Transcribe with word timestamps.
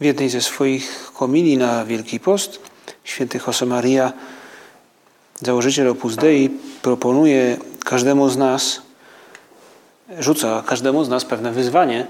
W 0.00 0.04
jednej 0.04 0.30
ze 0.30 0.40
swoich 0.40 1.10
homilii 1.14 1.56
na 1.56 1.84
Wielki 1.84 2.20
Post 2.20 2.60
święty 3.04 3.40
Josemaria, 3.46 4.12
założyciel 5.40 5.88
Opus 5.88 6.16
Dei, 6.16 6.50
proponuje 6.82 7.56
każdemu 7.84 8.28
z 8.28 8.36
nas, 8.36 8.82
rzuca 10.18 10.62
każdemu 10.66 11.04
z 11.04 11.08
nas 11.08 11.24
pewne 11.24 11.52
wyzwanie, 11.52 12.06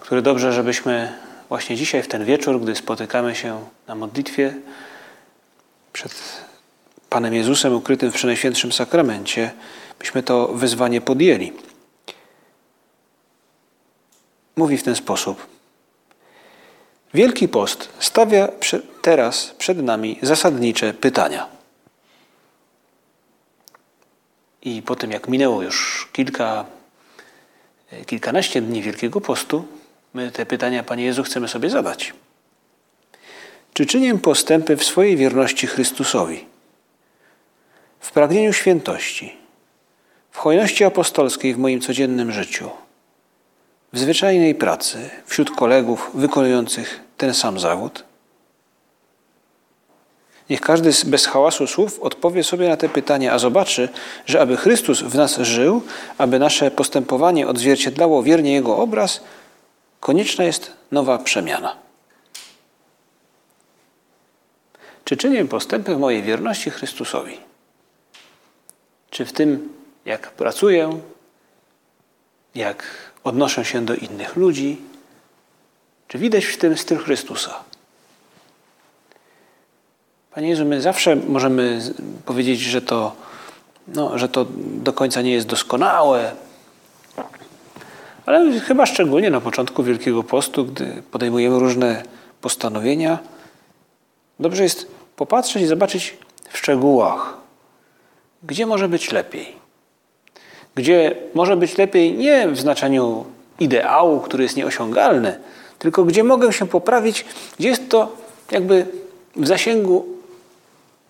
które 0.00 0.22
dobrze, 0.22 0.52
żebyśmy 0.52 1.12
właśnie 1.48 1.76
dzisiaj, 1.76 2.02
w 2.02 2.08
ten 2.08 2.24
wieczór, 2.24 2.60
gdy 2.60 2.76
spotykamy 2.76 3.34
się 3.34 3.64
na 3.86 3.94
modlitwie 3.94 4.54
przed 5.92 6.12
Panem 7.10 7.34
Jezusem 7.34 7.74
ukrytym 7.74 8.10
w 8.10 8.14
Przenajświętszym 8.14 8.72
Sakramencie, 8.72 9.50
byśmy 9.98 10.22
to 10.22 10.48
wyzwanie 10.48 11.00
podjęli. 11.00 11.52
Mówi 14.56 14.78
w 14.78 14.82
ten 14.82 14.96
sposób. 14.96 15.55
Wielki 17.14 17.48
Post 17.48 17.88
stawia 17.98 18.48
teraz 19.02 19.54
przed 19.58 19.82
nami 19.82 20.18
zasadnicze 20.22 20.94
pytania. 20.94 21.46
I 24.62 24.82
po 24.82 24.96
tym, 24.96 25.10
jak 25.10 25.28
minęło 25.28 25.62
już 25.62 26.08
kilka, 26.12 26.64
kilkanaście 28.06 28.62
dni 28.62 28.82
Wielkiego 28.82 29.20
Postu, 29.20 29.64
my 30.14 30.30
te 30.30 30.46
pytania, 30.46 30.82
Panie 30.82 31.04
Jezu, 31.04 31.22
chcemy 31.22 31.48
sobie 31.48 31.70
zadać. 31.70 32.12
Czy 33.72 33.86
czynię 33.86 34.18
postępy 34.18 34.76
w 34.76 34.84
swojej 34.84 35.16
wierności 35.16 35.66
Chrystusowi, 35.66 36.44
w 38.00 38.12
pragnieniu 38.12 38.52
świętości, 38.52 39.36
w 40.30 40.38
hojności 40.38 40.84
apostolskiej 40.84 41.54
w 41.54 41.58
moim 41.58 41.80
codziennym 41.80 42.32
życiu, 42.32 42.70
w 43.96 43.98
zwyczajnej 43.98 44.54
pracy 44.54 45.10
wśród 45.26 45.50
kolegów 45.50 46.10
wykonujących 46.14 47.00
ten 47.16 47.34
sam 47.34 47.60
zawód? 47.60 48.04
Niech 50.50 50.60
każdy 50.60 50.90
bez 51.06 51.26
hałasu 51.26 51.66
słów 51.66 52.00
odpowie 52.00 52.44
sobie 52.44 52.68
na 52.68 52.76
te 52.76 52.88
pytania, 52.88 53.32
a 53.32 53.38
zobaczy, 53.38 53.88
że 54.26 54.40
aby 54.40 54.56
Chrystus 54.56 55.02
w 55.02 55.14
nas 55.14 55.38
żył, 55.38 55.82
aby 56.18 56.38
nasze 56.38 56.70
postępowanie 56.70 57.48
odzwierciedlało 57.48 58.22
wiernie 58.22 58.52
Jego 58.52 58.76
obraz, 58.76 59.20
konieczna 60.00 60.44
jest 60.44 60.72
nowa 60.92 61.18
przemiana. 61.18 61.76
Czy 65.04 65.16
czynię 65.16 65.44
postępy 65.44 65.94
w 65.94 65.98
mojej 65.98 66.22
wierności 66.22 66.70
Chrystusowi? 66.70 67.40
Czy 69.10 69.24
w 69.24 69.32
tym, 69.32 69.72
jak 70.04 70.30
pracuję, 70.30 71.00
jak 72.54 72.84
odnoszę 73.26 73.64
się 73.64 73.84
do 73.84 73.94
innych 73.94 74.36
ludzi? 74.36 74.76
Czy 76.08 76.18
widać 76.18 76.44
w 76.44 76.58
tym 76.58 76.78
styl 76.78 76.98
Chrystusa? 76.98 77.64
Panie 80.34 80.48
Jezu, 80.48 80.64
my 80.64 80.80
zawsze 80.80 81.16
możemy 81.16 81.80
powiedzieć, 82.24 82.60
że 82.60 82.82
to, 82.82 83.16
no, 83.88 84.18
że 84.18 84.28
to 84.28 84.46
do 84.60 84.92
końca 84.92 85.22
nie 85.22 85.32
jest 85.32 85.46
doskonałe, 85.46 86.32
ale 88.26 88.60
chyba 88.60 88.86
szczególnie 88.86 89.30
na 89.30 89.40
początku 89.40 89.82
Wielkiego 89.82 90.22
Postu, 90.22 90.64
gdy 90.64 91.02
podejmujemy 91.10 91.58
różne 91.58 92.02
postanowienia, 92.40 93.18
dobrze 94.40 94.62
jest 94.62 94.90
popatrzeć 95.16 95.62
i 95.62 95.66
zobaczyć 95.66 96.16
w 96.48 96.58
szczegółach, 96.58 97.36
gdzie 98.42 98.66
może 98.66 98.88
być 98.88 99.12
lepiej. 99.12 99.65
Gdzie 100.76 101.16
może 101.34 101.56
być 101.56 101.78
lepiej 101.78 102.12
nie 102.12 102.48
w 102.48 102.60
znaczeniu 102.60 103.24
ideału, 103.60 104.20
który 104.20 104.42
jest 104.42 104.56
nieosiągalny, 104.56 105.40
tylko 105.78 106.04
gdzie 106.04 106.24
mogę 106.24 106.52
się 106.52 106.66
poprawić, 106.66 107.24
gdzie 107.58 107.68
jest 107.68 107.88
to 107.88 108.16
jakby 108.50 108.86
w 109.36 109.46
zasięgu 109.46 110.06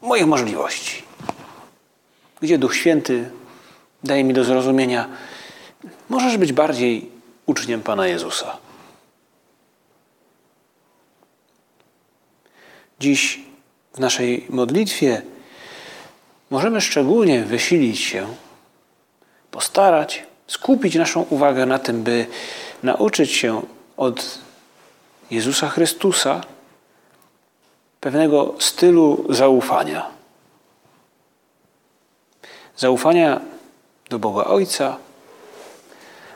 moich 0.02 0.26
możliwości. 0.26 1.02
Gdzie 2.40 2.58
Duch 2.58 2.76
Święty 2.76 3.30
daje 4.04 4.24
mi 4.24 4.34
do 4.34 4.44
zrozumienia, 4.44 5.08
możesz 6.08 6.36
być 6.36 6.52
bardziej 6.52 7.10
uczniem 7.46 7.82
Pana 7.82 8.06
Jezusa. 8.06 8.56
Dziś 13.00 13.40
w 13.94 13.98
naszej 13.98 14.46
modlitwie 14.50 15.22
możemy 16.50 16.80
szczególnie 16.80 17.44
wysilić 17.44 18.00
się, 18.00 18.26
postarać, 19.66 20.22
skupić 20.46 20.94
naszą 20.94 21.26
uwagę 21.30 21.66
na 21.66 21.78
tym, 21.78 22.02
by 22.02 22.26
nauczyć 22.82 23.30
się 23.32 23.62
od 23.96 24.38
Jezusa 25.30 25.68
Chrystusa 25.68 26.40
pewnego 28.00 28.54
stylu 28.58 29.26
zaufania. 29.28 30.06
Zaufania 32.76 33.40
do 34.10 34.18
Boga 34.18 34.44
Ojca, 34.44 34.96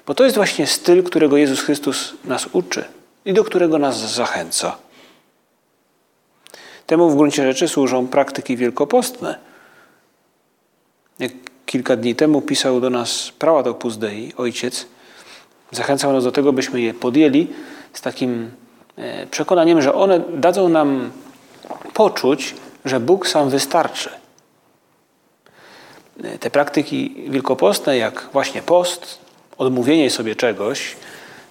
bo 0.07 0.15
to 0.15 0.25
jest 0.25 0.37
właśnie 0.37 0.67
styl, 0.67 1.03
którego 1.03 1.37
Jezus 1.37 1.61
Chrystus 1.61 2.15
nas 2.25 2.49
uczy 2.53 2.85
i 3.25 3.33
do 3.33 3.45
którego 3.45 3.79
nas 3.79 3.97
zachęca. 4.15 4.77
Temu 6.87 7.11
w 7.11 7.17
gruncie 7.17 7.43
rzeczy 7.43 7.69
służą 7.69 8.09
praktyki 8.09 8.57
wielkopostne. 8.57 9.39
Jak 11.19 11.50
kilka 11.71 11.97
dni 11.97 12.15
temu 12.15 12.43
pisał 12.43 12.81
do 12.81 12.91
nas 12.91 13.33
prałat 13.39 13.67
Opus 13.67 13.97
Dei, 13.97 14.33
ojciec, 14.37 14.87
zachęcał 15.71 16.13
nas 16.13 16.25
do 16.25 16.33
tego, 16.33 16.53
byśmy 16.53 16.81
je 16.81 16.95
podjęli 16.95 17.47
z 17.93 18.01
takim 18.01 18.51
e, 18.97 19.27
przekonaniem, 19.27 19.83
że 19.83 19.95
one 19.95 20.21
dadzą 20.21 20.69
nam 20.69 21.11
poczuć, 21.95 22.55
że 22.85 23.01
Bóg 23.01 23.29
sam 23.29 23.51
wystarczy. 23.51 24.11
E, 26.25 26.39
te 26.39 26.51
praktyki 26.51 27.15
wielkopostne, 27.29 27.97
jak 27.97 28.29
właśnie 28.33 28.63
post, 28.63 29.19
odmówienie 29.59 30.11
sobie 30.11 30.37
czegoś, 30.37 30.97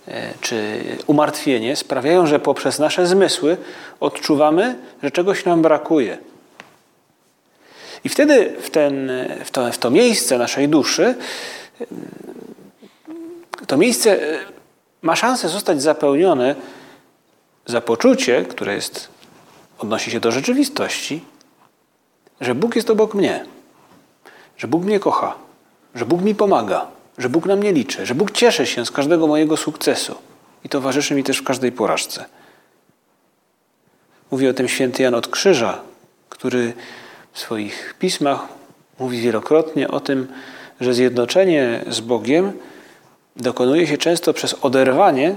e, 0.07 0.33
czy 0.41 0.79
umartwienie, 1.07 1.75
sprawiają, 1.75 2.27
że 2.27 2.39
poprzez 2.39 2.79
nasze 2.79 3.07
zmysły 3.07 3.57
odczuwamy, 3.99 4.75
że 5.03 5.11
czegoś 5.11 5.45
nam 5.45 5.61
brakuje. 5.61 6.17
I 8.03 8.09
wtedy 8.09 8.55
w, 8.61 8.69
ten, 8.69 9.11
w, 9.45 9.51
to, 9.51 9.71
w 9.71 9.77
to 9.77 9.91
miejsce 9.91 10.37
naszej 10.37 10.69
duszy, 10.69 11.15
to 13.67 13.77
miejsce 13.77 14.19
ma 15.01 15.15
szansę 15.15 15.49
zostać 15.49 15.81
zapełnione 15.81 16.55
za 17.65 17.81
poczucie, 17.81 18.45
które 18.45 18.75
jest, 18.75 19.09
odnosi 19.77 20.11
się 20.11 20.19
do 20.19 20.31
rzeczywistości, 20.31 21.21
że 22.41 22.55
Bóg 22.55 22.75
jest 22.75 22.89
obok 22.89 23.13
mnie, 23.13 23.45
że 24.57 24.67
Bóg 24.67 24.83
mnie 24.83 24.99
kocha, 24.99 25.35
że 25.95 26.05
Bóg 26.05 26.21
mi 26.21 26.35
pomaga, 26.35 26.87
że 27.17 27.29
Bóg 27.29 27.45
na 27.45 27.55
mnie 27.55 27.73
liczy, 27.73 28.05
że 28.05 28.15
Bóg 28.15 28.31
cieszy 28.31 28.65
się 28.65 28.85
z 28.85 28.91
każdego 28.91 29.27
mojego 29.27 29.57
sukcesu 29.57 30.15
i 30.63 30.69
towarzyszy 30.69 31.15
mi 31.15 31.23
też 31.23 31.37
w 31.37 31.43
każdej 31.43 31.71
porażce. 31.71 32.25
Mówi 34.31 34.47
o 34.47 34.53
tym 34.53 34.67
święty 34.67 35.03
Jan 35.03 35.15
od 35.15 35.27
Krzyża, 35.27 35.81
który 36.29 36.73
w 37.33 37.39
swoich 37.39 37.95
pismach 37.99 38.47
mówi 38.99 39.21
wielokrotnie 39.21 39.87
o 39.87 39.99
tym, 39.99 40.27
że 40.81 40.93
zjednoczenie 40.93 41.85
z 41.89 41.99
Bogiem 41.99 42.53
dokonuje 43.35 43.87
się 43.87 43.97
często 43.97 44.33
przez 44.33 44.55
oderwanie 44.61 45.35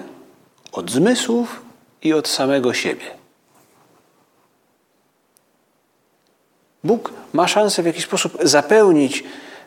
od 0.73 0.91
zmysłów 0.91 1.62
i 2.03 2.12
od 2.12 2.29
samego 2.29 2.75
siebie. 2.75 3.05
Bóg 6.85 7.12
ma 7.33 7.49
szansę 7.49 7.83
w 7.83 7.87
jakiś 7.87 8.05
sposób 8.05 8.39
zapełnić 8.43 9.25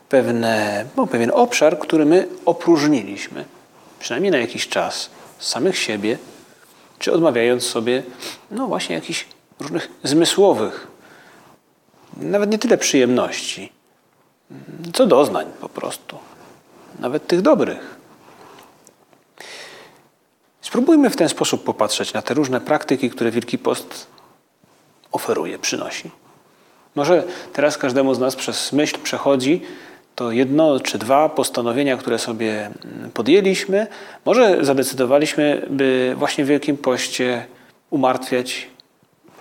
pewne, 0.08 0.84
no, 0.96 1.06
pewien 1.06 1.30
obszar, 1.34 1.78
który 1.78 2.04
my 2.04 2.28
opróżniliśmy, 2.44 3.44
przynajmniej 3.98 4.32
na 4.32 4.38
jakiś 4.38 4.68
czas, 4.68 5.10
z 5.38 5.48
samych 5.48 5.78
siebie, 5.78 6.18
czy 6.98 7.12
odmawiając 7.12 7.64
sobie, 7.64 8.02
no 8.50 8.66
właśnie, 8.66 8.94
jakichś 8.94 9.26
różnych 9.60 9.88
zmysłowych 10.02 10.86
nawet 12.16 12.50
nie 12.50 12.58
tyle 12.58 12.78
przyjemności, 12.78 13.72
co 14.92 15.06
doznań 15.06 15.46
po 15.60 15.68
prostu, 15.68 16.18
nawet 16.98 17.26
tych 17.26 17.42
dobrych. 17.42 17.96
Spróbujmy 20.60 21.10
w 21.10 21.16
ten 21.16 21.28
sposób 21.28 21.64
popatrzeć 21.64 22.12
na 22.12 22.22
te 22.22 22.34
różne 22.34 22.60
praktyki, 22.60 23.10
które 23.10 23.30
Wielki 23.30 23.58
Post 23.58 24.06
oferuje, 25.12 25.58
przynosi. 25.58 26.10
Może 26.94 27.24
teraz 27.52 27.78
każdemu 27.78 28.14
z 28.14 28.18
nas 28.18 28.36
przez 28.36 28.72
myśl 28.72 28.98
przechodzi 29.02 29.62
to 30.14 30.30
jedno 30.30 30.80
czy 30.80 30.98
dwa 30.98 31.28
postanowienia, 31.28 31.96
które 31.96 32.18
sobie 32.18 32.70
podjęliśmy. 33.14 33.86
Może 34.24 34.64
zadecydowaliśmy, 34.64 35.66
by 35.70 36.14
właśnie 36.18 36.44
w 36.44 36.48
Wielkim 36.48 36.76
Poście 36.76 37.46
umartwiać 37.90 38.68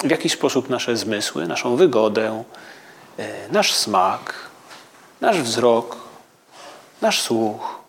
w 0.07 0.11
jakiś 0.11 0.33
sposób 0.33 0.69
nasze 0.69 0.97
zmysły, 0.97 1.47
naszą 1.47 1.75
wygodę, 1.75 2.43
e, 3.17 3.49
nasz 3.51 3.73
smak, 3.73 4.33
nasz 5.21 5.41
wzrok, 5.41 5.97
nasz 7.01 7.21
słuch 7.21 7.79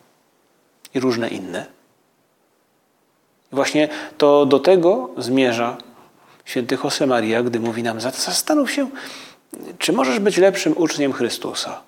i 0.95 1.01
różne 1.01 1.29
inne. 1.29 1.67
Właśnie 3.53 3.89
to 4.19 4.47
do 4.47 4.59
tego 4.59 5.11
zmierza 5.19 5.77
święty 6.45 6.79
Josemaria, 6.85 7.43
gdy 7.43 7.61
mówi 7.61 7.83
nam, 7.83 8.01
zastanów 8.01 8.71
się, 8.71 8.91
czy 9.79 9.93
możesz 9.93 10.19
być 10.19 10.37
lepszym 10.37 10.75
uczniem 10.77 11.13
Chrystusa. 11.13 11.81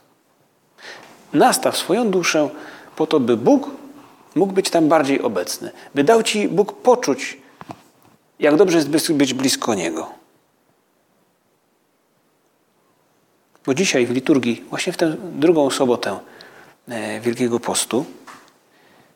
Nastaw 1.32 1.76
swoją 1.76 2.10
duszę 2.10 2.48
po 2.96 3.06
to, 3.06 3.20
by 3.20 3.36
Bóg 3.36 3.70
mógł 4.34 4.52
być 4.52 4.70
tam 4.70 4.88
bardziej 4.88 5.22
obecny, 5.22 5.70
by 5.94 6.04
dał 6.04 6.22
Ci 6.22 6.48
Bóg 6.48 6.72
poczuć, 6.72 7.38
jak 8.38 8.56
dobrze 8.56 8.78
jest 8.78 9.14
być 9.14 9.34
blisko 9.34 9.74
Niego. 9.74 10.17
Bo 13.68 13.74
dzisiaj 13.74 14.06
w 14.06 14.10
liturgii, 14.10 14.64
właśnie 14.70 14.92
w 14.92 14.96
tę 14.96 15.16
drugą 15.32 15.70
sobotę 15.70 16.18
e, 16.88 17.20
Wielkiego 17.20 17.60
Postu, 17.60 18.04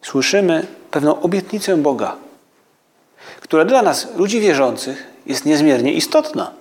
słyszymy 0.02 0.66
pewną 0.90 1.20
obietnicę 1.20 1.76
Boga, 1.76 2.16
która 3.40 3.64
dla 3.64 3.82
nas, 3.82 4.08
ludzi 4.16 4.40
wierzących, 4.40 5.06
jest 5.26 5.44
niezmiernie 5.44 5.92
istotna. 5.92 6.52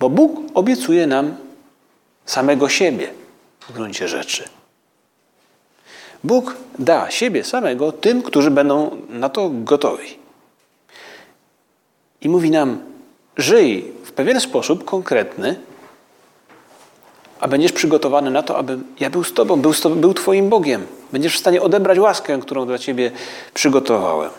Bo 0.00 0.10
Bóg 0.10 0.40
obiecuje 0.54 1.06
nam 1.06 1.36
samego 2.26 2.68
siebie 2.68 3.10
w 3.60 3.72
gruncie 3.72 4.08
rzeczy. 4.08 4.48
Bóg 6.24 6.56
da 6.78 7.10
siebie 7.10 7.44
samego 7.44 7.92
tym, 7.92 8.22
którzy 8.22 8.50
będą 8.50 8.96
na 9.08 9.28
to 9.28 9.50
gotowi. 9.52 10.18
I 12.20 12.28
mówi 12.28 12.50
nam: 12.50 12.78
żyj 13.36 13.92
w 14.04 14.12
pewien 14.12 14.40
sposób 14.40 14.84
konkretny, 14.84 15.67
a 17.40 17.48
będziesz 17.48 17.72
przygotowany 17.72 18.30
na 18.30 18.42
to, 18.42 18.58
aby 18.58 18.78
ja 19.00 19.10
był 19.10 19.24
z 19.24 19.32
Tobą, 19.32 19.56
był, 19.56 19.72
z 19.72 19.80
tobą, 19.80 19.96
był 19.96 20.14
Twoim 20.14 20.48
Bogiem. 20.48 20.86
Będziesz 21.12 21.36
w 21.36 21.38
stanie 21.38 21.62
odebrać 21.62 21.98
łaskę, 21.98 22.38
którą 22.38 22.66
dla 22.66 22.78
Ciebie 22.78 23.10
przygotowałem. 23.54 24.30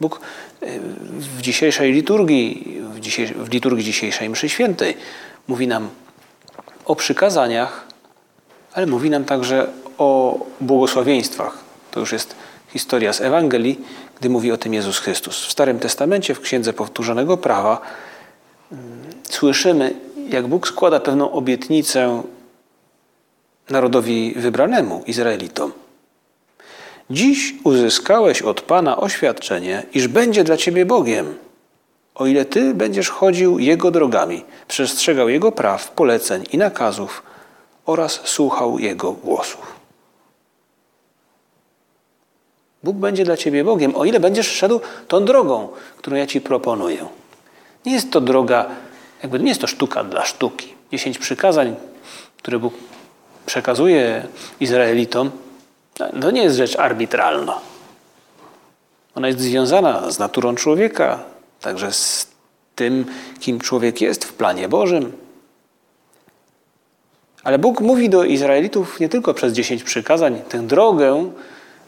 Bóg 0.00 0.20
y, 0.62 0.80
w 1.10 1.40
dzisiejszej 1.40 1.92
liturgii, 1.92 2.80
w, 2.90 3.44
w 3.44 3.52
liturgii 3.52 3.84
dzisiejszej 3.84 4.30
mszy 4.30 4.48
świętej 4.48 4.96
mówi 5.48 5.68
nam 5.68 5.88
o 6.84 6.96
przykazaniach, 6.96 7.86
ale 8.72 8.86
mówi 8.86 9.10
nam 9.10 9.24
także 9.24 9.66
o 9.98 10.38
błogosławieństwach. 10.60 11.58
To 11.90 12.00
już 12.00 12.12
jest 12.12 12.34
historia 12.72 13.12
z 13.12 13.20
Ewangelii, 13.20 13.80
gdy 14.20 14.28
mówi 14.28 14.52
o 14.52 14.56
tym 14.56 14.74
Jezus 14.74 14.98
Chrystus. 14.98 15.46
W 15.46 15.52
Starym 15.52 15.78
Testamencie, 15.78 16.34
w 16.34 16.40
Księdze 16.40 16.72
Powtórzonego 16.72 17.36
Prawa, 17.36 17.80
mm, 18.72 18.84
słyszymy, 19.30 19.94
jak 20.32 20.46
Bóg 20.46 20.68
składa 20.68 21.00
pewną 21.00 21.32
obietnicę 21.32 22.22
narodowi 23.70 24.34
wybranemu, 24.36 25.02
Izraelitom. 25.06 25.72
Dziś 27.10 27.54
uzyskałeś 27.64 28.42
od 28.42 28.60
Pana 28.60 28.96
oświadczenie, 28.96 29.82
iż 29.94 30.08
będzie 30.08 30.44
dla 30.44 30.56
ciebie 30.56 30.86
Bogiem, 30.86 31.34
o 32.14 32.26
ile 32.26 32.44
ty 32.44 32.74
będziesz 32.74 33.08
chodził 33.08 33.58
Jego 33.58 33.90
drogami, 33.90 34.44
przestrzegał 34.68 35.28
Jego 35.28 35.52
praw, 35.52 35.90
poleceń 35.90 36.44
i 36.52 36.58
nakazów 36.58 37.22
oraz 37.86 38.20
słuchał 38.24 38.78
Jego 38.78 39.12
głosów. 39.12 39.80
Bóg 42.82 42.96
będzie 42.96 43.24
dla 43.24 43.36
ciebie 43.36 43.64
Bogiem, 43.64 43.96
o 43.96 44.04
ile 44.04 44.20
będziesz 44.20 44.48
szedł 44.48 44.80
tą 45.08 45.24
drogą, 45.24 45.68
którą 45.96 46.16
ja 46.16 46.26
ci 46.26 46.40
proponuję. 46.40 47.06
Nie 47.86 47.92
jest 47.92 48.10
to 48.10 48.20
droga, 48.20 48.66
jakby 49.22 49.38
nie 49.38 49.48
jest 49.48 49.60
to 49.60 49.66
sztuka 49.66 50.04
dla 50.04 50.24
sztuki. 50.24 50.74
Dziesięć 50.92 51.18
przykazań, 51.18 51.76
które 52.36 52.58
Bóg 52.58 52.74
przekazuje 53.46 54.26
Izraelitom, 54.60 55.30
to 56.20 56.30
nie 56.30 56.42
jest 56.42 56.56
rzecz 56.56 56.78
arbitralna. 56.78 57.58
Ona 59.14 59.28
jest 59.28 59.40
związana 59.40 60.10
z 60.10 60.18
naturą 60.18 60.54
człowieka, 60.54 61.18
także 61.60 61.92
z 61.92 62.28
tym, 62.74 63.04
kim 63.40 63.60
człowiek 63.60 64.00
jest 64.00 64.24
w 64.24 64.32
planie 64.32 64.68
Bożym. 64.68 65.12
Ale 67.44 67.58
Bóg 67.58 67.80
mówi 67.80 68.10
do 68.10 68.24
Izraelitów 68.24 69.00
nie 69.00 69.08
tylko 69.08 69.34
przez 69.34 69.52
dziesięć 69.52 69.82
przykazań, 69.82 70.42
tę 70.48 70.58
drogę 70.58 71.30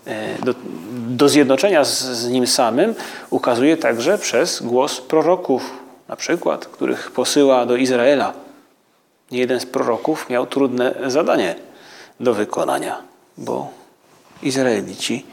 e, 0.06 0.44
do, 0.44 0.55
do 0.93 1.29
zjednoczenia 1.29 1.84
z, 1.84 2.02
z 2.02 2.29
Nim 2.29 2.46
samym 2.46 2.94
ukazuje 3.31 3.76
także 3.76 4.19
przez 4.19 4.62
głos 4.62 5.00
proroków, 5.00 5.81
na 6.12 6.16
przykład, 6.16 6.66
których 6.66 7.10
posyła 7.10 7.66
do 7.66 7.76
Izraela. 7.76 8.32
Jeden 9.30 9.60
z 9.60 9.66
proroków 9.66 10.30
miał 10.30 10.46
trudne 10.46 10.94
zadanie 11.06 11.54
do 12.20 12.34
wykonania, 12.34 13.02
bo 13.38 13.70
Izraelici 14.42 15.26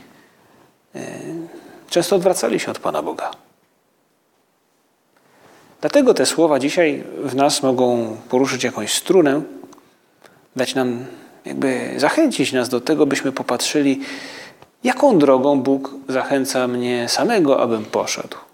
e, 0.95 1.01
często 1.89 2.15
odwracali 2.15 2.59
się 2.59 2.71
od 2.71 2.79
Pana 2.79 3.01
Boga. 3.01 3.31
Dlatego 5.81 6.13
te 6.13 6.25
słowa 6.25 6.59
dzisiaj 6.59 7.03
w 7.23 7.35
nas 7.35 7.63
mogą 7.63 8.17
poruszyć 8.29 8.63
jakąś 8.63 8.93
strunę, 8.93 9.41
dać 10.55 10.75
nam, 10.75 11.05
jakby 11.45 11.93
zachęcić 11.97 12.53
nas 12.53 12.69
do 12.69 12.81
tego, 12.81 13.05
byśmy 13.05 13.31
popatrzyli, 13.31 13.99
jaką 14.83 15.17
drogą 15.17 15.61
Bóg 15.61 15.91
zachęca 16.07 16.67
mnie 16.67 17.09
samego, 17.09 17.61
abym 17.61 17.85
poszedł. 17.85 18.48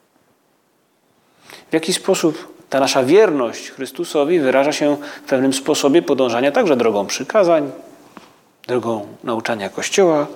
Jaki 1.75 1.93
sposób 1.93 2.53
ta 2.69 2.79
nasza 2.79 3.03
wierność 3.03 3.69
Chrystusowi 3.71 4.39
wyraża 4.39 4.71
się 4.71 4.97
w 5.25 5.29
pewnym 5.29 5.53
sposobie 5.53 6.01
podążania 6.01 6.51
także 6.51 6.75
drogą 6.75 7.05
przykazań, 7.05 7.71
drogą 8.67 9.05
nauczania 9.23 9.69
Kościoła, 9.69 10.27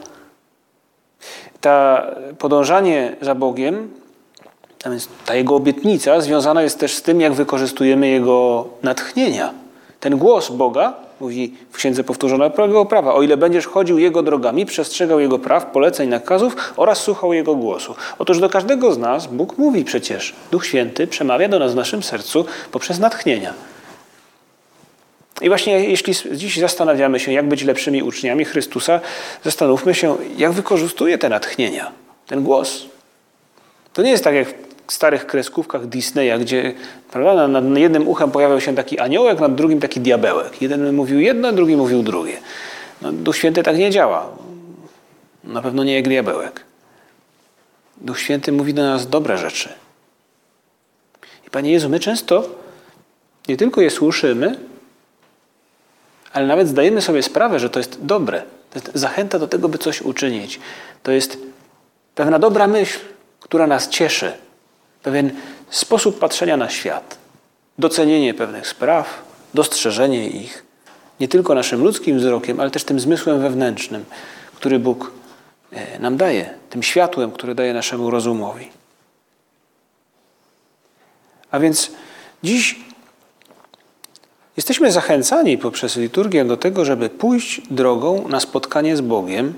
ta 1.62 2.08
podążanie 2.40 3.16
za 3.22 3.36
Bogiem, 3.36 3.94
a 4.86 4.90
więc 4.90 5.10
ta 5.26 5.36
Jego 5.36 5.56
obietnica 5.56 6.22
związana 6.22 6.62
jest 6.62 6.80
też 6.80 6.96
z 6.96 7.02
tym, 7.02 7.22
jak 7.22 7.34
wykorzystujemy 7.34 8.08
Jego 8.08 8.68
natchnienia. 8.84 9.54
Ten 10.00 10.18
głos 10.18 10.52
Boga, 10.52 10.94
mówi 11.22 11.54
w 11.72 11.78
Księdze 11.78 12.04
Powtórzonego 12.04 12.86
Prawa, 12.86 13.14
o 13.14 13.22
ile 13.22 13.38
będziesz 13.38 13.68
chodził 13.68 14.00
Jego 14.00 14.24
drogami, 14.24 14.66
przestrzegał 14.66 15.20
Jego 15.20 15.40
praw, 15.40 15.66
poleceń, 15.66 16.10
nakazów 16.10 16.74
oraz 16.78 16.98
słuchał 16.98 17.34
Jego 17.34 17.56
głosu. 17.56 17.96
Otóż 18.20 18.40
do 18.40 18.50
każdego 18.50 18.94
z 18.94 18.98
nas 18.98 19.28
Bóg 19.28 19.58
mówi 19.58 19.86
przecież. 19.86 20.36
Duch 20.52 20.66
Święty 20.66 21.08
przemawia 21.08 21.48
do 21.48 21.60
nas 21.60 21.74
w 21.74 21.76
naszym 21.76 22.04
sercu 22.04 22.46
poprzez 22.72 23.00
natchnienia. 23.00 23.54
I 25.42 25.50
właśnie 25.50 25.90
jeśli 25.90 26.14
dziś 26.32 26.60
zastanawiamy 26.60 27.20
się, 27.20 27.32
jak 27.34 27.48
być 27.48 27.64
lepszymi 27.64 28.04
uczniami 28.04 28.46
Chrystusa, 28.46 29.00
zastanówmy 29.44 29.96
się, 29.96 30.18
jak 30.38 30.52
wykorzystuje 30.52 31.18
te 31.18 31.30
natchnienia, 31.30 31.92
ten 32.28 32.44
głos. 32.44 32.86
To 33.94 34.02
nie 34.02 34.12
jest 34.12 34.24
tak 34.24 34.36
jak 34.36 34.69
starych 34.94 35.26
kreskówkach 35.28 35.88
Disneya, 35.88 36.40
gdzie 36.40 36.74
prawda, 37.12 37.48
nad 37.48 37.78
jednym 37.78 38.08
uchem 38.08 38.32
pojawiał 38.32 38.62
się 38.62 38.76
taki 38.76 39.00
aniołek, 39.00 39.40
nad 39.40 39.56
drugim 39.56 39.80
taki 39.80 40.00
diabełek. 40.00 40.62
Jeden 40.62 40.96
mówił 40.96 41.20
jedno, 41.20 41.52
drugi 41.52 41.76
mówił 41.76 42.04
drugie. 42.04 42.38
No, 43.02 43.12
Duch 43.12 43.38
Święty 43.38 43.64
tak 43.64 43.78
nie 43.78 43.92
działa. 43.92 44.30
Na 45.44 45.62
pewno 45.62 45.84
nie 45.84 45.96
jak 45.96 46.08
diabełek. 46.08 46.64
Duch 47.98 48.20
Święty 48.20 48.52
mówi 48.52 48.74
do 48.74 48.82
nas 48.82 49.10
dobre 49.10 49.38
rzeczy. 49.38 49.70
I 51.48 51.50
Panie 51.50 51.72
Jezu, 51.72 51.90
my 51.90 52.00
często 52.00 52.50
nie 53.48 53.58
tylko 53.58 53.82
je 53.82 53.90
słyszymy, 53.90 54.60
ale 56.34 56.48
nawet 56.48 56.68
zdajemy 56.68 57.02
sobie 57.02 57.24
sprawę, 57.24 57.60
że 57.60 57.70
to 57.70 57.80
jest 57.80 58.06
dobre. 58.06 58.44
To 58.70 58.80
jest 58.80 58.92
zachęta 58.94 59.40
do 59.40 59.48
tego, 59.48 59.70
by 59.70 59.78
coś 59.78 60.02
uczynić. 60.02 60.60
To 61.04 61.12
jest 61.12 61.38
pewna 62.16 62.40
dobra 62.40 62.68
myśl, 62.68 63.00
która 63.40 63.68
nas 63.68 63.90
cieszy. 63.90 64.32
Pewien 65.04 65.32
sposób 65.70 66.20
patrzenia 66.20 66.58
na 66.58 66.70
świat. 66.70 67.18
Docenienie 67.80 68.34
pewnych 68.34 68.68
spraw, 68.68 69.24
dostrzeżenie 69.54 70.30
ich. 70.30 70.64
Nie 71.20 71.28
tylko 71.28 71.56
naszym 71.56 71.84
ludzkim 71.84 72.18
wzrokiem, 72.18 72.60
ale 72.60 72.72
też 72.72 72.84
tym 72.84 73.00
zmysłem 73.00 73.42
wewnętrznym, 73.42 74.06
który 74.56 74.80
Bóg 74.80 75.12
e, 75.72 76.00
nam 76.00 76.18
daje. 76.18 76.54
Tym 76.70 76.84
światłem, 76.84 77.32
które 77.32 77.56
daje 77.56 77.74
naszemu 77.74 78.12
rozumowi. 78.12 78.70
A 81.52 81.60
więc 81.60 81.92
dziś 82.44 82.76
Jesteśmy 84.60 84.92
zachęcani 84.92 85.58
poprzez 85.58 85.98
liturgię 85.98 86.46
do 86.46 86.58
tego, 86.58 86.86
żeby 86.86 87.10
pójść 87.10 87.62
drogą 87.72 88.28
na 88.28 88.40
spotkanie 88.40 88.98
z 88.98 89.02
Bogiem, 89.02 89.54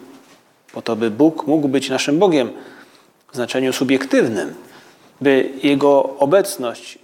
po 0.74 0.82
to, 0.82 0.96
by 0.96 1.12
Bóg 1.12 1.48
mógł 1.48 1.68
być 1.68 1.90
naszym 1.90 2.20
Bogiem, 2.20 2.52
w 3.32 3.36
znaczeniu 3.36 3.74
subiektywnym, 3.74 4.54
by 5.22 5.50
Jego 5.64 6.16
obecność 6.20 7.00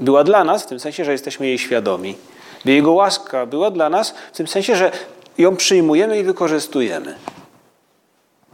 była 0.00 0.24
dla 0.24 0.44
nas, 0.44 0.62
w 0.62 0.66
tym 0.66 0.80
sensie, 0.80 1.04
że 1.04 1.12
jesteśmy 1.12 1.46
jej 1.46 1.58
świadomi, 1.58 2.16
by 2.64 2.72
Jego 2.72 2.92
łaska 2.92 3.46
była 3.46 3.70
dla 3.70 3.88
nas, 3.88 4.14
w 4.32 4.36
tym 4.36 4.48
sensie, 4.48 4.76
że 4.76 4.92
ją 5.38 5.56
przyjmujemy 5.56 6.18
i 6.18 6.22
wykorzystujemy. 6.22 7.14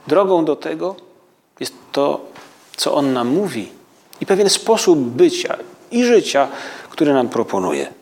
Drogą 0.07 0.45
do 0.45 0.57
tego 0.57 0.97
jest 1.61 1.75
to, 1.93 2.21
co 2.77 2.95
On 2.95 3.13
nam 3.13 3.29
mówi 3.29 3.69
i 4.21 4.27
pewien 4.27 4.51
sposób 4.51 4.99
bycia 4.99 5.57
i 5.91 6.05
życia, 6.05 6.49
który 6.91 7.13
nam 7.13 7.29
proponuje. 7.29 7.93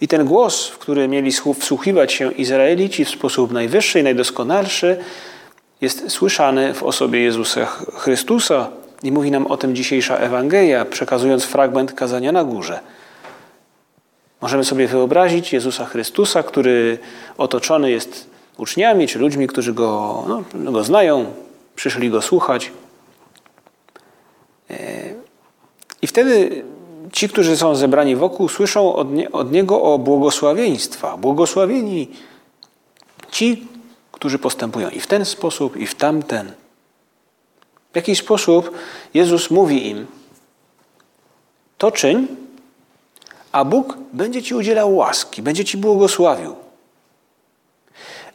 I 0.00 0.08
ten 0.08 0.24
głos, 0.26 0.68
w 0.68 0.78
który 0.78 1.08
mieli 1.08 1.32
wsłuchiwać 1.60 2.12
się 2.12 2.32
Izraelici 2.32 3.04
w 3.04 3.10
sposób 3.10 3.52
najwyższy 3.52 4.00
i 4.00 4.02
najdoskonalszy, 4.02 4.96
jest 5.80 6.10
słyszany 6.10 6.74
w 6.74 6.82
osobie 6.82 7.20
Jezusa 7.20 7.66
Chrystusa 7.96 8.68
i 9.02 9.12
mówi 9.12 9.30
nam 9.30 9.46
o 9.46 9.56
tym 9.56 9.74
dzisiejsza 9.74 10.16
Ewangelia, 10.16 10.84
przekazując 10.84 11.44
fragment 11.44 11.92
kazania 11.92 12.32
na 12.32 12.44
górze. 12.44 12.80
Możemy 14.40 14.64
sobie 14.64 14.86
wyobrazić 14.86 15.52
Jezusa 15.52 15.84
Chrystusa, 15.84 16.42
który 16.42 16.98
otoczony 17.38 17.90
jest 17.90 18.30
uczniami 18.56 19.08
czy 19.08 19.18
ludźmi, 19.18 19.46
którzy 19.46 19.72
go, 19.72 20.24
no, 20.54 20.72
go 20.72 20.84
znają, 20.84 21.24
przyszli 21.76 22.10
go 22.10 22.22
słuchać. 22.22 22.72
E, 24.70 24.76
I 26.02 26.06
wtedy 26.06 26.62
ci, 27.12 27.28
którzy 27.28 27.56
są 27.56 27.74
zebrani 27.74 28.16
wokół, 28.16 28.48
słyszą 28.48 28.94
od, 28.94 29.12
nie, 29.12 29.32
od 29.32 29.52
Niego 29.52 29.82
o 29.82 29.98
błogosławieństwa. 29.98 31.16
Błogosławieni 31.16 32.08
ci, 33.30 33.66
którzy 34.16 34.38
postępują 34.38 34.88
i 34.90 35.00
w 35.00 35.06
ten 35.06 35.24
sposób, 35.24 35.76
i 35.76 35.86
w 35.86 35.94
tamten. 35.94 36.52
W 37.92 37.96
jaki 37.96 38.16
sposób 38.16 38.70
Jezus 39.14 39.50
mówi 39.50 39.88
im: 39.88 40.06
To 41.78 41.90
czyń, 41.90 42.26
a 43.52 43.64
Bóg 43.64 43.96
będzie 44.12 44.42
ci 44.42 44.54
udzielał 44.54 44.96
łaski, 44.96 45.42
będzie 45.42 45.64
ci 45.64 45.76
błogosławił. 45.76 46.56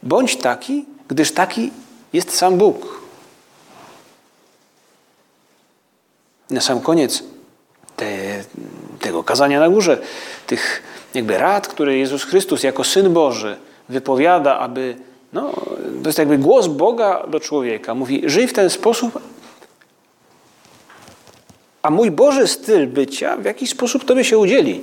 Bądź 0.02 0.36
taki, 0.36 0.86
gdyż 1.08 1.32
taki 1.32 1.70
jest 2.12 2.34
sam 2.34 2.58
Bóg. 2.58 3.02
Na 6.50 6.60
sam 6.60 6.80
koniec 6.80 7.24
te, 7.96 8.44
tego 9.00 9.24
kazania 9.24 9.60
na 9.60 9.68
górze, 9.68 9.98
tych 10.46 10.82
jakby 11.14 11.38
rad, 11.38 11.68
które 11.68 11.96
Jezus 11.96 12.24
Chrystus 12.24 12.62
jako 12.62 12.84
Syn 12.84 13.12
Boży 13.12 13.56
wypowiada, 13.88 14.58
aby, 14.58 14.96
no, 15.32 15.52
to 16.02 16.08
jest 16.08 16.18
jakby 16.18 16.38
głos 16.38 16.66
Boga 16.66 17.26
do 17.26 17.40
człowieka. 17.40 17.94
Mówi, 17.94 18.22
żyj 18.24 18.48
w 18.48 18.52
ten 18.52 18.70
sposób, 18.70 19.18
a 21.82 21.90
mój 21.90 22.10
Boży 22.10 22.48
styl 22.48 22.86
bycia 22.86 23.36
w 23.36 23.44
jakiś 23.44 23.70
sposób 23.70 24.04
Tobie 24.04 24.24
się 24.24 24.38
udzieli. 24.38 24.80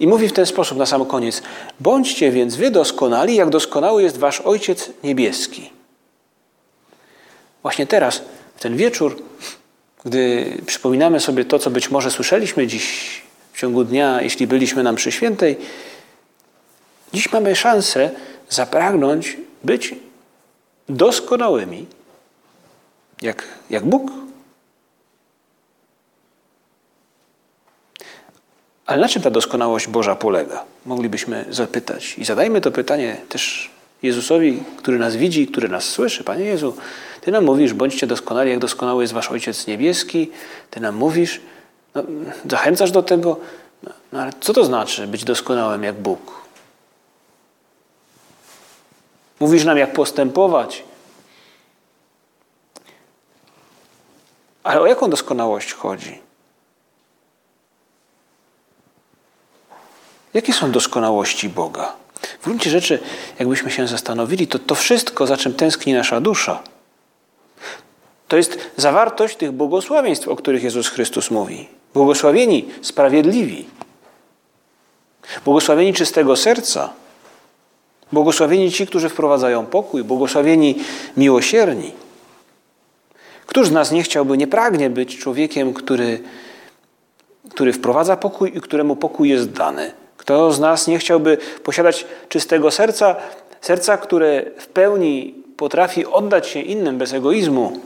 I 0.00 0.06
mówi 0.06 0.28
w 0.28 0.32
ten 0.32 0.46
sposób 0.46 0.78
na 0.78 0.86
sam 0.86 1.06
koniec: 1.06 1.42
Bądźcie 1.80 2.30
więc 2.30 2.56
wy 2.56 2.70
doskonali, 2.70 3.36
jak 3.36 3.50
doskonały 3.50 4.02
jest 4.02 4.18
wasz 4.18 4.40
Ojciec 4.40 4.90
Niebieski. 5.04 5.70
Właśnie 7.62 7.86
teraz, 7.86 8.22
w 8.56 8.60
ten 8.60 8.76
wieczór, 8.76 9.22
gdy 10.04 10.52
przypominamy 10.66 11.20
sobie 11.20 11.44
to, 11.44 11.58
co 11.58 11.70
być 11.70 11.90
może 11.90 12.10
słyszeliśmy 12.10 12.66
dziś 12.66 13.22
w 13.52 13.60
ciągu 13.60 13.84
dnia, 13.84 14.22
jeśli 14.22 14.46
byliśmy 14.46 14.82
nam 14.82 14.96
przy 14.96 15.12
świętej, 15.12 15.56
dziś 17.12 17.32
mamy 17.32 17.56
szansę 17.56 18.10
zapragnąć 18.48 19.36
być 19.64 19.94
doskonałymi, 20.88 21.86
jak, 23.22 23.44
jak 23.70 23.84
Bóg. 23.84 24.10
Ale 28.86 29.00
na 29.00 29.08
czym 29.08 29.22
ta 29.22 29.30
doskonałość 29.30 29.88
Boża 29.88 30.16
polega? 30.16 30.64
Moglibyśmy 30.86 31.44
zapytać. 31.50 32.18
I 32.18 32.24
zadajmy 32.24 32.60
to 32.60 32.70
pytanie 32.70 33.16
też 33.28 33.70
Jezusowi, 34.02 34.62
który 34.76 34.98
nas 34.98 35.16
widzi, 35.16 35.46
który 35.46 35.68
nas 35.68 35.84
słyszy. 35.84 36.24
Panie 36.24 36.44
Jezu, 36.44 36.74
Ty 37.20 37.32
nam 37.32 37.44
mówisz, 37.44 37.72
bądźcie 37.72 38.06
doskonali, 38.06 38.50
jak 38.50 38.58
doskonały 38.58 39.02
jest 39.02 39.12
Wasz 39.12 39.30
Ojciec 39.30 39.66
Niebieski. 39.66 40.30
Ty 40.70 40.80
nam 40.80 40.94
mówisz, 40.94 41.40
no, 41.94 42.02
zachęcasz 42.50 42.90
do 42.90 43.02
tego. 43.02 43.40
No, 43.82 43.90
no, 44.12 44.20
ale 44.20 44.32
co 44.40 44.52
to 44.52 44.64
znaczy 44.64 45.06
być 45.06 45.24
doskonałym 45.24 45.82
jak 45.82 45.94
Bóg? 45.94 46.37
Mówisz 49.40 49.64
nam, 49.64 49.78
jak 49.78 49.92
postępować. 49.92 50.84
Ale 54.62 54.80
o 54.80 54.86
jaką 54.86 55.10
doskonałość 55.10 55.72
chodzi? 55.72 56.20
Jakie 60.34 60.52
są 60.52 60.70
doskonałości 60.70 61.48
Boga? 61.48 61.96
W 62.40 62.44
gruncie 62.44 62.70
rzeczy, 62.70 62.98
jakbyśmy 63.38 63.70
się 63.70 63.88
zastanowili, 63.88 64.46
to 64.46 64.58
to 64.58 64.74
wszystko, 64.74 65.26
za 65.26 65.36
czym 65.36 65.54
tęskni 65.54 65.92
nasza 65.92 66.20
dusza, 66.20 66.62
to 68.28 68.36
jest 68.36 68.58
zawartość 68.76 69.36
tych 69.36 69.52
błogosławieństw, 69.52 70.28
o 70.28 70.36
których 70.36 70.62
Jezus 70.62 70.88
Chrystus 70.88 71.30
mówi. 71.30 71.68
Błogosławieni, 71.94 72.68
sprawiedliwi. 72.82 73.66
Błogosławieni 75.44 75.94
czystego 75.94 76.36
serca. 76.36 76.92
Błogosławieni 78.12 78.70
ci, 78.72 78.86
którzy 78.86 79.08
wprowadzają 79.08 79.66
pokój. 79.66 80.04
Błogosławieni 80.04 80.74
miłosierni. 81.16 81.92
Któż 83.46 83.68
z 83.68 83.72
nas 83.72 83.92
nie 83.92 84.02
chciałby, 84.02 84.36
nie 84.36 84.46
pragnie 84.46 84.90
być 84.90 85.18
człowiekiem, 85.18 85.74
który, 85.74 86.20
który 87.50 87.72
wprowadza 87.72 88.16
pokój 88.16 88.56
i 88.56 88.60
któremu 88.60 88.96
pokój 88.96 89.28
jest 89.28 89.50
dany? 89.50 89.92
Kto 90.16 90.52
z 90.52 90.60
nas 90.60 90.86
nie 90.86 90.98
chciałby 90.98 91.38
posiadać 91.64 92.06
czystego 92.28 92.70
serca, 92.70 93.16
serca, 93.60 93.96
które 93.96 94.44
w 94.58 94.66
pełni 94.66 95.34
potrafi 95.56 96.06
oddać 96.06 96.48
się 96.48 96.60
innym 96.60 96.98
bez 96.98 97.12
egoizmu? 97.12 97.80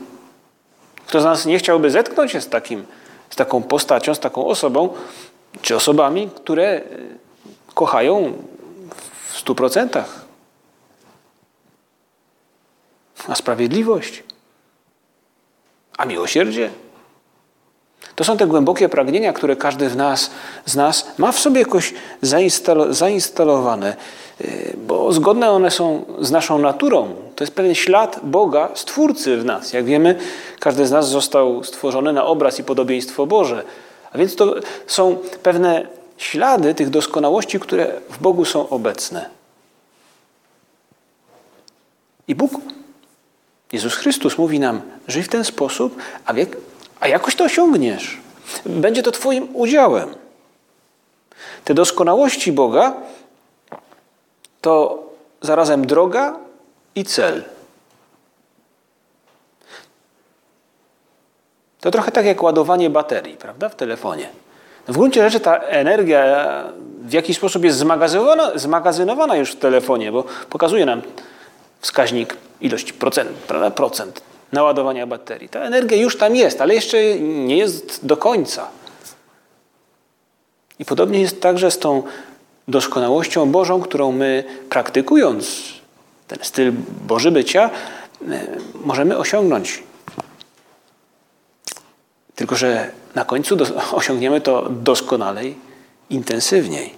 Kto 1.07 1.21
z 1.21 1.23
nas 1.23 1.45
nie 1.45 1.59
chciałby 1.59 1.91
zetknąć 1.91 2.31
się 2.31 2.41
z, 2.41 2.49
takim, 2.49 2.85
z 3.29 3.35
taką 3.35 3.63
postacią, 3.63 4.15
z 4.15 4.19
taką 4.19 4.45
osobą, 4.45 4.89
czy 5.61 5.75
osobami, 5.75 6.29
które 6.35 6.67
e, 6.67 6.81
kochają 7.73 8.33
w 9.33 9.39
stu 9.39 9.55
procentach? 9.55 10.25
A 13.27 13.35
sprawiedliwość? 13.35 14.23
A 15.97 16.05
miłosierdzie? 16.05 16.69
To 18.15 18.23
są 18.23 18.37
te 18.37 18.47
głębokie 18.47 18.89
pragnienia, 18.89 19.33
które 19.33 19.55
każdy 19.55 19.89
z 19.89 19.95
nas, 19.95 20.31
z 20.65 20.75
nas 20.75 21.07
ma 21.17 21.31
w 21.31 21.39
sobie 21.39 21.59
jakoś 21.59 21.93
zainstalowane, 22.89 23.95
y, 24.41 24.77
bo 24.77 25.13
zgodne 25.13 25.51
one 25.51 25.71
są 25.71 26.05
z 26.19 26.31
naszą 26.31 26.57
naturą. 26.57 27.15
To 27.35 27.43
jest 27.43 27.55
pewien 27.55 27.75
ślad 27.75 28.19
Boga, 28.23 28.69
Stwórcy 28.75 29.37
w 29.37 29.45
nas. 29.45 29.73
Jak 29.73 29.85
wiemy, 29.85 30.19
każdy 30.59 30.87
z 30.87 30.91
nas 30.91 31.09
został 31.09 31.63
stworzony 31.63 32.13
na 32.13 32.25
obraz 32.25 32.59
i 32.59 32.63
podobieństwo 32.63 33.25
Boże. 33.25 33.63
A 34.11 34.17
więc 34.17 34.35
to 34.35 34.55
są 34.87 35.17
pewne 35.43 35.87
ślady 36.23 36.75
tych 36.75 36.89
doskonałości, 36.89 37.59
które 37.59 38.01
w 38.09 38.17
Bogu 38.17 38.45
są 38.45 38.69
obecne. 38.69 39.29
I 42.27 42.35
Bóg, 42.35 42.51
Jezus 43.71 43.95
Chrystus 43.95 44.37
mówi 44.37 44.59
nam, 44.59 44.81
żyj 45.07 45.23
w 45.23 45.29
ten 45.29 45.43
sposób, 45.43 45.97
a 46.25 46.33
jak, 46.33 46.49
a 46.99 47.07
jakoś 47.07 47.35
to 47.35 47.43
osiągniesz. 47.43 48.17
Będzie 48.65 49.03
to 49.03 49.11
Twoim 49.11 49.55
udziałem. 49.55 50.15
Te 51.63 51.73
doskonałości 51.73 52.51
Boga 52.51 52.93
to 54.61 55.03
zarazem 55.41 55.87
droga 55.87 56.39
i 56.95 57.03
cel. 57.03 57.43
To 61.81 61.91
trochę 61.91 62.11
tak 62.11 62.25
jak 62.25 62.43
ładowanie 62.43 62.89
baterii, 62.89 63.37
prawda, 63.37 63.69
w 63.69 63.75
telefonie. 63.75 64.42
W 64.87 64.93
gruncie 64.97 65.23
rzeczy 65.23 65.39
ta 65.39 65.57
energia 65.57 66.23
w 67.01 67.13
jakiś 67.13 67.37
sposób 67.37 67.63
jest 67.63 67.77
zmagazynowana, 67.77 68.51
zmagazynowana 68.55 69.35
już 69.35 69.51
w 69.51 69.55
telefonie, 69.55 70.11
bo 70.11 70.23
pokazuje 70.49 70.85
nam 70.85 71.01
wskaźnik 71.79 72.35
ilości 72.61 72.93
procent, 72.93 73.29
prawda, 73.29 73.71
procent 73.71 74.21
naładowania 74.51 75.07
baterii. 75.07 75.49
Ta 75.49 75.59
energia 75.59 75.97
już 75.97 76.17
tam 76.17 76.35
jest, 76.35 76.61
ale 76.61 76.73
jeszcze 76.73 77.19
nie 77.19 77.57
jest 77.57 78.05
do 78.05 78.17
końca. 78.17 78.67
I 80.79 80.85
podobnie 80.85 81.21
jest 81.21 81.41
także 81.41 81.71
z 81.71 81.79
tą 81.79 82.03
doskonałością 82.67 83.51
Bożą, 83.51 83.81
którą 83.81 84.11
my 84.11 84.43
praktykując 84.69 85.63
ten 86.27 86.39
styl 86.41 86.73
Boży 87.07 87.31
bycia, 87.31 87.69
e, 88.29 88.47
możemy 88.85 89.17
osiągnąć. 89.17 89.83
Tylko, 92.43 92.55
że 92.55 92.91
na 93.15 93.25
końcu 93.25 93.57
osiągniemy 93.91 94.41
to 94.41 94.69
doskonalej, 94.69 95.55
intensywniej. 96.09 96.93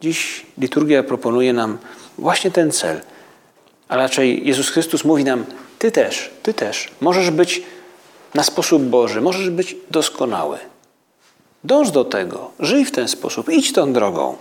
Dziś 0.00 0.46
liturgia 0.58 1.02
proponuje 1.02 1.52
nam 1.52 1.78
właśnie 2.18 2.50
ten 2.50 2.72
cel. 2.72 3.00
A 3.88 3.96
raczej 3.96 4.46
Jezus 4.46 4.70
Chrystus 4.70 5.04
mówi 5.04 5.24
nam: 5.24 5.44
Ty 5.78 5.90
też, 5.90 6.30
ty 6.42 6.54
też 6.54 6.90
możesz 7.00 7.30
być 7.30 7.62
na 8.34 8.42
sposób 8.42 8.82
Boży, 8.82 9.20
możesz 9.20 9.50
być 9.50 9.76
doskonały. 9.90 10.58
Dąż 11.64 11.90
do 11.90 12.04
tego, 12.04 12.50
żyj 12.60 12.84
w 12.84 12.90
ten 12.90 13.08
sposób, 13.08 13.48
idź 13.48 13.72
tą 13.72 13.92
drogą. 13.92 14.36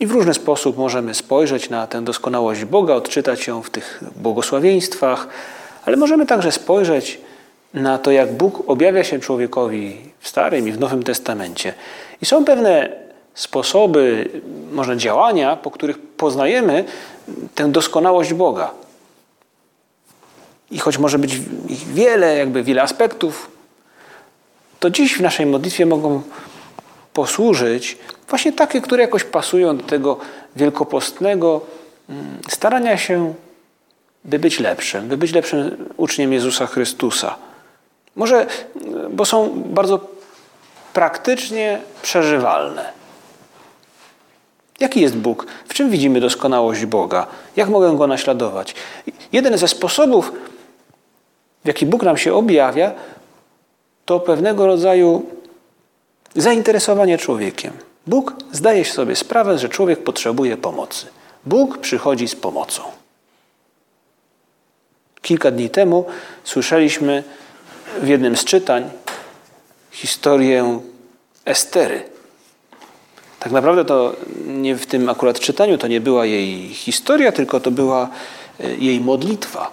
I 0.00 0.06
w 0.06 0.10
różny 0.10 0.34
sposób 0.34 0.76
możemy 0.76 1.14
spojrzeć 1.14 1.70
na 1.70 1.86
tę 1.86 2.02
doskonałość 2.02 2.64
Boga, 2.64 2.94
odczytać 2.94 3.46
ją 3.46 3.62
w 3.62 3.70
tych 3.70 4.04
błogosławieństwach, 4.16 5.28
ale 5.84 5.96
możemy 5.96 6.26
także 6.26 6.52
spojrzeć 6.52 7.20
na 7.74 7.98
to, 7.98 8.10
jak 8.10 8.32
Bóg 8.32 8.62
objawia 8.66 9.04
się 9.04 9.20
człowiekowi 9.20 9.96
w 10.20 10.28
Starym 10.28 10.68
i 10.68 10.72
w 10.72 10.78
Nowym 10.78 11.02
Testamencie. 11.02 11.74
I 12.22 12.26
są 12.26 12.44
pewne 12.44 12.88
sposoby, 13.34 14.30
może 14.72 14.96
działania, 14.96 15.56
po 15.56 15.70
których 15.70 15.98
poznajemy 15.98 16.84
tę 17.54 17.68
doskonałość 17.68 18.32
Boga. 18.34 18.70
I 20.70 20.78
choć 20.78 20.98
może 20.98 21.18
być 21.18 21.40
ich 21.68 21.88
wiele, 21.88 22.36
jakby 22.36 22.62
wiele 22.62 22.82
aspektów, 22.82 23.50
to 24.80 24.90
dziś 24.90 25.16
w 25.16 25.20
naszej 25.20 25.46
modlitwie 25.46 25.86
mogą 25.86 26.22
posłużyć 27.18 27.98
właśnie 28.28 28.52
takie, 28.52 28.80
które 28.80 29.02
jakoś 29.02 29.24
pasują 29.24 29.76
do 29.76 29.82
tego 29.82 30.18
wielkopostnego 30.56 31.60
mm, 32.08 32.38
starania 32.48 32.96
się, 32.96 33.34
by 34.24 34.38
być 34.38 34.60
lepszym, 34.60 35.08
by 35.08 35.16
być 35.16 35.32
lepszym 35.32 35.88
uczniem 35.96 36.32
Jezusa 36.32 36.66
Chrystusa. 36.66 37.36
Może, 38.16 38.46
bo 39.10 39.24
są 39.24 39.62
bardzo 39.66 40.00
praktycznie 40.92 41.80
przeżywalne. 42.02 42.92
Jaki 44.80 45.00
jest 45.00 45.16
Bóg? 45.16 45.46
W 45.68 45.74
czym 45.74 45.90
widzimy 45.90 46.20
doskonałość 46.20 46.86
Boga? 46.86 47.26
Jak 47.56 47.68
mogę 47.68 47.96
Go 47.96 48.06
naśladować? 48.06 48.74
Jeden 49.32 49.58
ze 49.58 49.68
sposobów, 49.68 50.32
w 51.64 51.68
jaki 51.68 51.86
Bóg 51.86 52.02
nam 52.02 52.16
się 52.16 52.34
objawia, 52.34 52.92
to 54.04 54.20
pewnego 54.20 54.66
rodzaju 54.66 55.37
zainteresowanie 56.36 57.18
człowiekiem. 57.18 57.72
Bóg 58.06 58.34
zdaje 58.52 58.84
sobie 58.84 59.16
sprawę, 59.16 59.58
że 59.58 59.68
człowiek 59.68 60.04
potrzebuje 60.04 60.56
pomocy. 60.56 61.06
Bóg 61.46 61.78
przychodzi 61.78 62.28
z 62.28 62.36
pomocą. 62.36 62.82
Kilka 65.22 65.50
dni 65.50 65.70
temu 65.70 66.04
słyszeliśmy 66.44 67.24
w 68.02 68.08
jednym 68.08 68.36
z 68.36 68.44
czytań 68.44 68.90
historię 69.90 70.80
Estery. 71.44 72.02
Tak 73.38 73.52
naprawdę 73.52 73.84
to 73.84 74.16
nie 74.46 74.76
w 74.76 74.86
tym 74.86 75.08
akurat 75.08 75.40
czytaniu 75.40 75.78
to 75.78 75.86
nie 75.86 76.00
była 76.00 76.26
jej 76.26 76.68
historia, 76.68 77.32
tylko 77.32 77.60
to 77.60 77.70
była 77.70 78.08
e, 78.60 78.74
jej 78.74 79.00
modlitwa. 79.00 79.70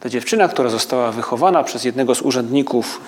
Ta 0.00 0.08
dziewczyna, 0.08 0.48
która 0.48 0.70
została 0.70 1.12
wychowana 1.12 1.64
przez 1.64 1.84
jednego 1.84 2.14
z 2.14 2.22
urzędników 2.22 3.00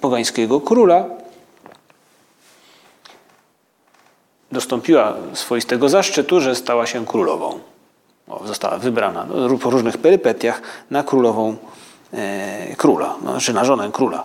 pogańskiego 0.00 0.60
króla, 0.60 1.04
dostąpiła 4.52 5.14
swoistego 5.34 5.88
zaszczytu, 5.88 6.40
że 6.40 6.54
stała 6.54 6.86
się 6.86 7.06
królową. 7.06 7.60
O, 8.28 8.46
została 8.46 8.78
wybrana 8.78 9.26
no, 9.26 9.58
po 9.58 9.70
różnych 9.70 9.98
perypetiach 9.98 10.62
na 10.90 11.02
królową 11.02 11.56
e, 12.12 12.76
króla, 12.76 13.16
no, 13.22 13.40
czy 13.40 13.52
na 13.52 13.64
żonę 13.64 13.90
króla. 13.92 14.24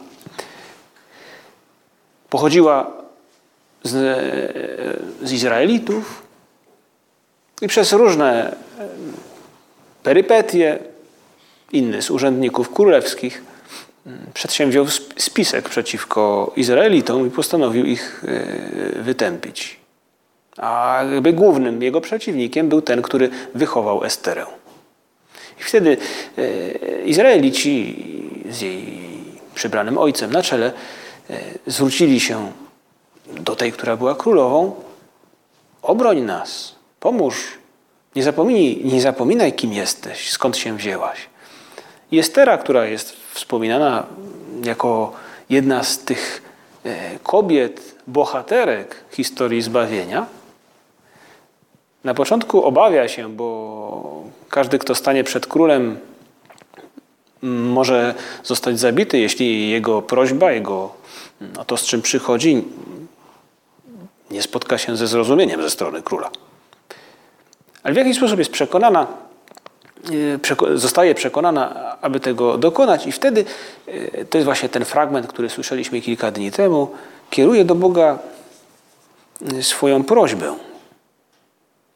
Pochodziła 2.29 2.91
z, 3.83 3.95
e, 3.95 5.27
z 5.27 5.31
Izraelitów 5.31 6.23
i 7.61 7.67
przez 7.67 7.93
różne 7.93 8.51
e, 8.51 8.55
perypetie 10.03 10.79
inny 11.71 12.01
z 12.01 12.11
urzędników 12.11 12.73
królewskich 12.73 13.43
przedsięwziął 14.33 14.85
spisek 15.17 15.69
przeciwko 15.69 16.51
Izraelitom 16.55 17.27
i 17.27 17.29
postanowił 17.29 17.85
ich 17.85 18.23
e, 18.97 19.03
wytępić. 19.03 19.79
A 20.57 21.03
jakby 21.11 21.33
głównym 21.33 21.83
jego 21.83 22.01
przeciwnikiem 22.01 22.69
był 22.69 22.81
ten, 22.81 23.01
który 23.01 23.29
wychował 23.55 24.03
Esterę. 24.03 24.45
I 25.59 25.63
wtedy 25.63 25.97
Izraelici 27.05 28.05
z 28.49 28.61
jej 28.61 28.99
przybranym 29.55 29.97
ojcem 29.97 30.31
na 30.31 30.41
czele 30.41 30.71
zwrócili 31.67 32.19
się 32.19 32.51
do 33.33 33.55
tej, 33.55 33.71
która 33.71 33.97
była 33.97 34.15
królową, 34.15 34.75
obroń 35.81 36.21
nas, 36.21 36.75
pomóż, 36.99 37.57
nie 38.15 38.23
zapominaj, 38.23 38.81
nie 38.83 39.01
zapominaj 39.01 39.53
kim 39.53 39.73
jesteś, 39.73 40.31
skąd 40.31 40.57
się 40.57 40.77
wzięłaś. 40.77 41.19
I 42.11 42.19
Estera, 42.19 42.57
która 42.57 42.85
jest 42.85 43.13
wspominana 43.39 44.05
jako 44.63 45.11
jedna 45.49 45.83
z 45.83 45.99
tych 45.99 46.41
e, 46.83 47.19
kobiet, 47.23 47.95
bohaterek 48.07 48.95
historii 49.11 49.61
zbawienia, 49.61 50.25
na 52.03 52.13
początku 52.13 52.63
obawia 52.63 53.07
się, 53.07 53.29
bo 53.29 54.23
każdy, 54.49 54.79
kto 54.79 54.95
stanie 54.95 55.23
przed 55.23 55.47
królem, 55.47 55.99
może 57.41 58.15
zostać 58.43 58.79
zabity, 58.79 59.19
jeśli 59.19 59.69
jego 59.69 60.01
prośba, 60.01 60.51
jego 60.51 60.89
no 61.41 61.65
to, 61.65 61.77
z 61.77 61.83
czym 61.83 62.01
przychodzi, 62.01 62.63
nie 64.31 64.41
spotka 64.41 64.77
się 64.77 64.97
ze 64.97 65.07
zrozumieniem 65.07 65.61
ze 65.61 65.69
strony 65.69 66.01
króla. 66.01 66.29
Ale 67.83 67.93
w 67.93 67.97
jakiś 67.97 68.17
sposób 68.17 68.39
jest 68.39 68.51
przekonana, 68.51 69.07
zostaje 70.75 71.15
przekonana, 71.15 71.95
aby 72.01 72.19
tego 72.19 72.57
dokonać, 72.57 73.07
i 73.07 73.11
wtedy 73.11 73.45
e, 73.87 74.25
to 74.25 74.37
jest 74.37 74.45
właśnie 74.45 74.69
ten 74.69 74.85
fragment, 74.85 75.27
który 75.27 75.49
słyszeliśmy 75.49 76.01
kilka 76.01 76.31
dni 76.31 76.51
temu, 76.51 76.91
kieruje 77.29 77.65
do 77.65 77.75
Boga 77.75 78.19
e, 79.57 79.63
swoją 79.63 80.03
prośbę. 80.03 80.55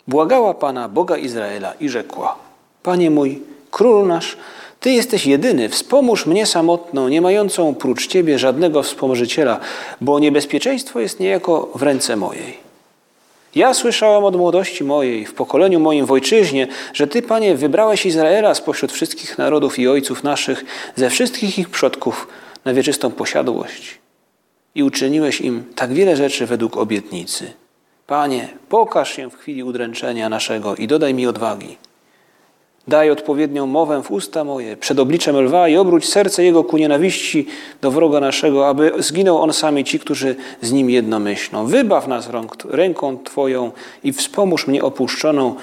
Błagała 0.07 0.53
Pana, 0.53 0.89
Boga 0.89 1.17
Izraela, 1.17 1.73
i 1.79 1.89
rzekła: 1.89 2.35
Panie 2.83 3.09
mój, 3.09 3.41
król 3.71 4.07
nasz, 4.07 4.37
ty 4.79 4.91
jesteś 4.91 5.25
jedyny, 5.25 5.69
wspomóż 5.69 6.25
mnie 6.25 6.45
samotną, 6.45 7.07
nie 7.07 7.21
mającą 7.21 7.75
prócz 7.75 8.07
Ciebie 8.07 8.39
żadnego 8.39 8.83
wspomożyciela, 8.83 9.59
bo 10.01 10.19
niebezpieczeństwo 10.19 10.99
jest 10.99 11.19
niejako 11.19 11.69
w 11.75 11.81
ręce 11.81 12.15
mojej. 12.15 12.62
Ja 13.55 13.73
słyszałam 13.73 14.23
od 14.23 14.35
młodości 14.35 14.83
mojej, 14.83 15.25
w 15.25 15.33
pokoleniu 15.33 15.79
moim 15.79 16.05
w 16.05 16.11
ojczyźnie, 16.11 16.67
że 16.93 17.07
Ty, 17.07 17.21
Panie, 17.21 17.55
wybrałeś 17.55 18.05
Izraela 18.05 18.55
spośród 18.55 18.91
wszystkich 18.91 19.37
narodów 19.37 19.79
i 19.79 19.87
ojców 19.87 20.23
naszych, 20.23 20.65
ze 20.95 21.09
wszystkich 21.09 21.59
ich 21.59 21.69
przodków, 21.69 22.27
na 22.65 22.73
wieczystą 22.73 23.11
posiadłość. 23.11 23.99
I 24.75 24.83
uczyniłeś 24.83 25.41
im 25.41 25.63
tak 25.75 25.93
wiele 25.93 26.17
rzeczy 26.17 26.45
według 26.45 26.77
obietnicy. 26.77 27.53
Panie, 28.07 28.47
pokaż 28.69 29.13
się 29.15 29.29
w 29.29 29.35
chwili 29.35 29.63
udręczenia 29.63 30.29
naszego 30.29 30.75
i 30.75 30.87
dodaj 30.87 31.13
mi 31.13 31.27
odwagi. 31.27 31.77
Daj 32.87 33.11
odpowiednią 33.11 33.67
mowę 33.67 34.03
w 34.03 34.11
usta 34.11 34.43
moje 34.43 34.77
przed 34.77 34.99
obliczem 34.99 35.39
lwa 35.41 35.69
i 35.69 35.77
obróć 35.77 36.09
serce 36.09 36.43
jego 36.43 36.63
ku 36.63 36.77
nienawiści 36.77 37.47
do 37.81 37.91
wroga 37.91 38.19
naszego, 38.19 38.67
aby 38.67 38.91
zginął 38.97 39.41
on 39.41 39.53
sami 39.53 39.83
ci, 39.83 39.99
którzy 39.99 40.35
z 40.61 40.71
nim 40.71 40.89
jedno 40.89 41.19
myślą. 41.19 41.65
Wybaw 41.65 42.07
nas 42.07 42.29
ręką 42.69 43.17
Twoją 43.23 43.71
i 44.03 44.13
wspomóż 44.13 44.67
mnie 44.67 44.83
opuszczoną, 44.83 45.55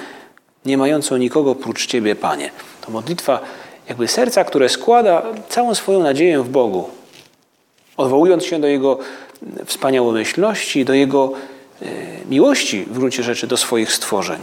nie 0.64 0.78
mającą 0.78 1.16
nikogo 1.16 1.54
prócz 1.54 1.86
Ciebie, 1.86 2.16
Panie. 2.16 2.50
To 2.80 2.90
modlitwa 2.90 3.40
jakby 3.88 4.08
serca, 4.08 4.44
które 4.44 4.68
składa 4.68 5.22
całą 5.48 5.74
swoją 5.74 6.02
nadzieję 6.02 6.42
w 6.42 6.48
Bogu, 6.48 6.88
odwołując 7.96 8.44
się 8.44 8.60
do 8.60 8.66
Jego 8.66 8.98
wspaniałomyślności, 9.64 10.84
do 10.84 10.94
Jego 10.94 11.32
e, 11.82 11.86
miłości 12.30 12.84
w 12.90 12.98
gruncie 12.98 13.22
rzeczy 13.22 13.46
do 13.46 13.56
swoich 13.56 13.92
stworzeń. 13.92 14.38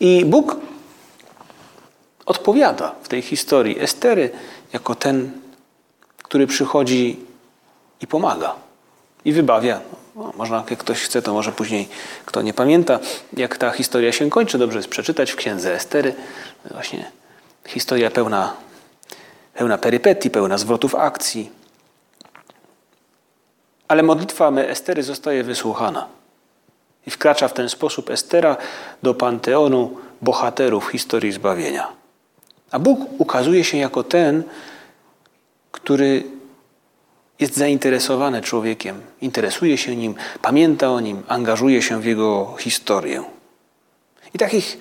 I 0.00 0.24
Bóg 0.24 0.56
odpowiada 2.26 2.94
w 3.02 3.08
tej 3.08 3.22
historii 3.22 3.80
Estery 3.80 4.30
jako 4.72 4.94
ten, 4.94 5.30
który 6.22 6.46
przychodzi 6.46 7.20
i 8.00 8.06
pomaga 8.06 8.54
i 9.24 9.32
wybawia. 9.32 9.80
No, 10.16 10.32
można, 10.36 10.64
jak 10.70 10.78
ktoś 10.78 11.02
chce, 11.02 11.22
to 11.22 11.32
może 11.32 11.52
później, 11.52 11.88
kto 12.26 12.42
nie 12.42 12.54
pamięta, 12.54 12.98
jak 13.36 13.56
ta 13.56 13.70
historia 13.70 14.12
się 14.12 14.30
kończy, 14.30 14.58
dobrze 14.58 14.78
jest 14.78 14.88
przeczytać 14.88 15.30
w 15.30 15.36
księdze 15.36 15.74
Estery. 15.74 16.14
Właśnie 16.70 17.10
historia 17.66 18.10
pełna, 18.10 18.54
pełna 19.54 19.78
perypetii, 19.78 20.30
pełna 20.30 20.58
zwrotów 20.58 20.94
akcji. 20.94 21.50
Ale 23.88 24.02
modlitwa 24.02 24.50
Estery 24.50 25.02
zostaje 25.02 25.44
wysłuchana. 25.44 26.06
I 27.06 27.10
wkracza 27.10 27.48
w 27.48 27.52
ten 27.52 27.68
sposób 27.68 28.10
Estera 28.10 28.56
do 29.02 29.14
panteonu 29.14 29.96
bohaterów 30.22 30.88
historii 30.88 31.32
zbawienia. 31.32 31.88
A 32.70 32.78
Bóg 32.78 33.20
ukazuje 33.20 33.64
się 33.64 33.78
jako 33.78 34.02
ten, 34.02 34.42
który 35.72 36.22
jest 37.40 37.56
zainteresowany 37.56 38.42
człowiekiem, 38.42 39.00
interesuje 39.20 39.78
się 39.78 39.96
nim, 39.96 40.14
pamięta 40.42 40.90
o 40.90 41.00
nim, 41.00 41.22
angażuje 41.28 41.82
się 41.82 42.00
w 42.00 42.04
jego 42.04 42.54
historię. 42.58 43.24
I 44.34 44.38
takich 44.38 44.78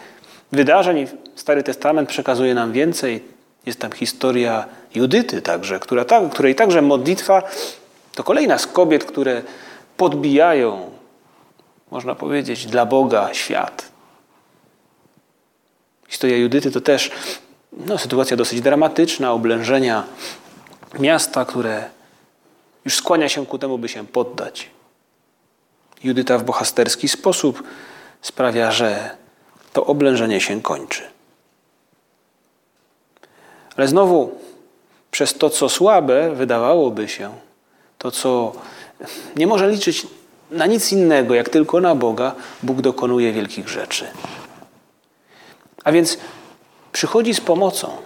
wydarzeń 0.52 1.08
Stary 1.36 1.64
Testament 1.64 2.10
przekazuje 2.10 2.54
nam 2.54 2.72
więcej. 2.72 3.24
Jest 3.66 3.80
tam 3.80 3.92
historia 3.92 4.66
Judyty 4.96 5.42
także, 5.42 5.80
która, 5.80 6.06
której 6.32 6.56
także 6.56 6.82
modlitwa 6.82 7.44
to 8.16 8.24
kolejna 8.24 8.58
z 8.58 8.68
kobiet, 8.68 9.04
które 9.04 9.42
podbijają, 9.98 10.90
można 11.93 12.15
powiedzieć, 12.15 12.65
dla 12.65 12.86
Boga 12.86 13.34
świat. 13.34 13.91
Historia 16.08 16.38
Judyty 16.38 16.71
to 16.71 16.82
też 16.82 17.12
no, 17.73 17.97
sytuacja 17.97 18.38
dosyć 18.38 18.62
dramatyczna, 18.62 19.32
oblężenia 19.32 20.03
miasta, 20.99 21.45
które 21.45 21.89
już 22.86 22.95
skłania 22.95 23.29
się 23.29 23.45
ku 23.45 23.60
temu, 23.60 23.77
by 23.77 23.89
się 23.89 24.08
poddać. 24.08 24.69
Judyta 26.03 26.38
w 26.38 26.43
bohasterski 26.43 27.08
sposób 27.08 27.63
sprawia, 28.21 28.71
że 28.71 29.17
to 29.73 29.86
oblężenie 29.86 30.41
się 30.41 30.62
kończy. 30.62 31.03
Ale 33.77 33.88
znowu, 33.88 34.39
przez 35.12 35.34
to, 35.34 35.49
co 35.49 35.69
słabe, 35.69 36.36
wydawałoby 36.36 37.08
się, 37.10 37.32
to, 37.97 38.12
co 38.12 38.53
nie 39.36 39.47
może 39.47 39.69
liczyć 39.69 40.08
na 40.54 40.66
nic 40.66 40.92
innego, 40.92 41.36
jak 41.36 41.50
tylko 41.50 41.82
na 41.82 41.96
Boga, 41.96 42.36
Bóg 42.63 42.82
dokonuje 42.82 43.34
wielkich 43.34 43.70
rzeczy. 43.70 44.08
A 45.84 45.92
więc 45.92 46.18
przychodzi 46.92 47.34
z 47.34 47.42
pomocą. 47.42 47.98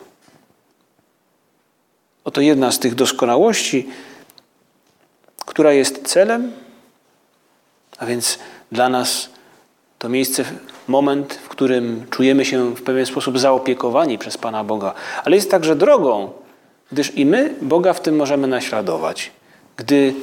Oto 2.24 2.42
jedna 2.42 2.72
z 2.72 2.80
tych 2.80 2.96
doskonałości, 2.96 3.88
która 5.46 5.74
jest 5.74 6.08
celem, 6.08 6.52
a 7.98 8.06
więc 8.06 8.40
dla 8.72 8.90
nas 8.90 9.30
to 10.00 10.10
miejsce, 10.10 10.46
moment, 10.88 11.34
w 11.34 11.50
którym 11.50 12.06
czujemy 12.10 12.46
się 12.46 12.76
w 12.76 12.84
pewien 12.84 13.06
sposób 13.06 13.40
zaopiekowani 13.40 14.18
przez 14.18 14.38
Pana 14.38 14.64
Boga, 14.64 14.94
ale 15.24 15.36
jest 15.36 15.52
także 15.52 15.76
drogą, 15.76 16.32
gdyż 16.92 17.16
i 17.16 17.26
my 17.26 17.56
Boga 17.62 17.94
w 17.94 18.02
tym 18.02 18.16
możemy 18.16 18.48
naśladować, 18.48 19.32
gdy 19.78 20.14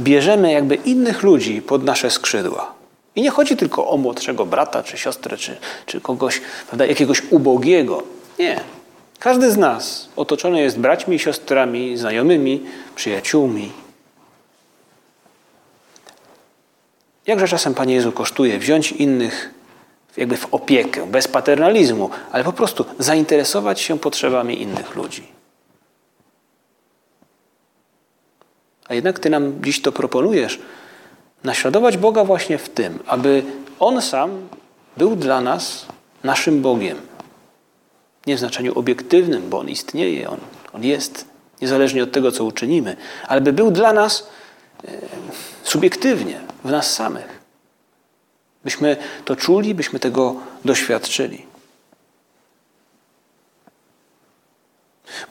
bierzemy 0.00 0.52
jakby 0.52 0.74
innych 0.74 1.22
ludzi 1.22 1.62
pod 1.62 1.84
nasze 1.84 2.10
skrzydła. 2.10 2.72
I 3.16 3.22
nie 3.22 3.30
chodzi 3.30 3.56
tylko 3.56 3.88
o 3.88 3.96
młodszego 3.96 4.46
brata, 4.46 4.82
czy 4.82 4.98
siostrę, 4.98 5.36
czy, 5.36 5.56
czy 5.86 6.00
kogoś, 6.00 6.40
prawda, 6.66 6.86
jakiegoś 6.86 7.22
ubogiego. 7.30 8.02
Nie. 8.38 8.60
Każdy 9.18 9.50
z 9.50 9.56
nas 9.56 10.08
otoczony 10.16 10.60
jest 10.60 10.78
braćmi, 10.78 11.18
siostrami, 11.18 11.96
znajomymi, 11.96 12.62
przyjaciółmi. 12.96 13.72
Jakże 17.26 17.48
czasem, 17.48 17.74
Panie 17.74 17.94
Jezu, 17.94 18.12
kosztuje 18.12 18.58
wziąć 18.58 18.92
innych 18.92 19.54
jakby 20.16 20.36
w 20.36 20.54
opiekę, 20.54 21.06
bez 21.06 21.28
paternalizmu, 21.28 22.10
ale 22.32 22.44
po 22.44 22.52
prostu 22.52 22.84
zainteresować 22.98 23.80
się 23.80 23.98
potrzebami 23.98 24.62
innych 24.62 24.96
ludzi. 24.96 25.37
A 28.88 28.94
jednak 28.94 29.18
Ty 29.18 29.30
nam 29.30 29.62
dziś 29.64 29.82
to 29.82 29.92
proponujesz, 29.92 30.58
naśladować 31.44 31.96
Boga 31.96 32.24
właśnie 32.24 32.58
w 32.58 32.68
tym, 32.68 32.98
aby 33.06 33.42
On 33.78 34.02
sam 34.02 34.48
był 34.96 35.16
dla 35.16 35.40
nas 35.40 35.86
naszym 36.24 36.62
Bogiem. 36.62 36.98
Nie 38.26 38.36
w 38.36 38.38
znaczeniu 38.38 38.78
obiektywnym, 38.78 39.50
bo 39.50 39.58
On 39.58 39.68
istnieje, 39.68 40.30
On, 40.30 40.38
on 40.72 40.84
jest, 40.84 41.24
niezależnie 41.60 42.02
od 42.02 42.12
tego, 42.12 42.32
co 42.32 42.44
uczynimy, 42.44 42.96
ale 43.26 43.40
by 43.40 43.52
był 43.52 43.70
dla 43.70 43.92
nas 43.92 44.28
e, 44.84 44.90
subiektywnie, 45.62 46.40
w 46.64 46.70
nas 46.70 46.94
samych. 46.94 47.38
Byśmy 48.64 48.96
to 49.24 49.36
czuli, 49.36 49.74
byśmy 49.74 50.00
tego 50.00 50.36
doświadczyli. 50.64 51.46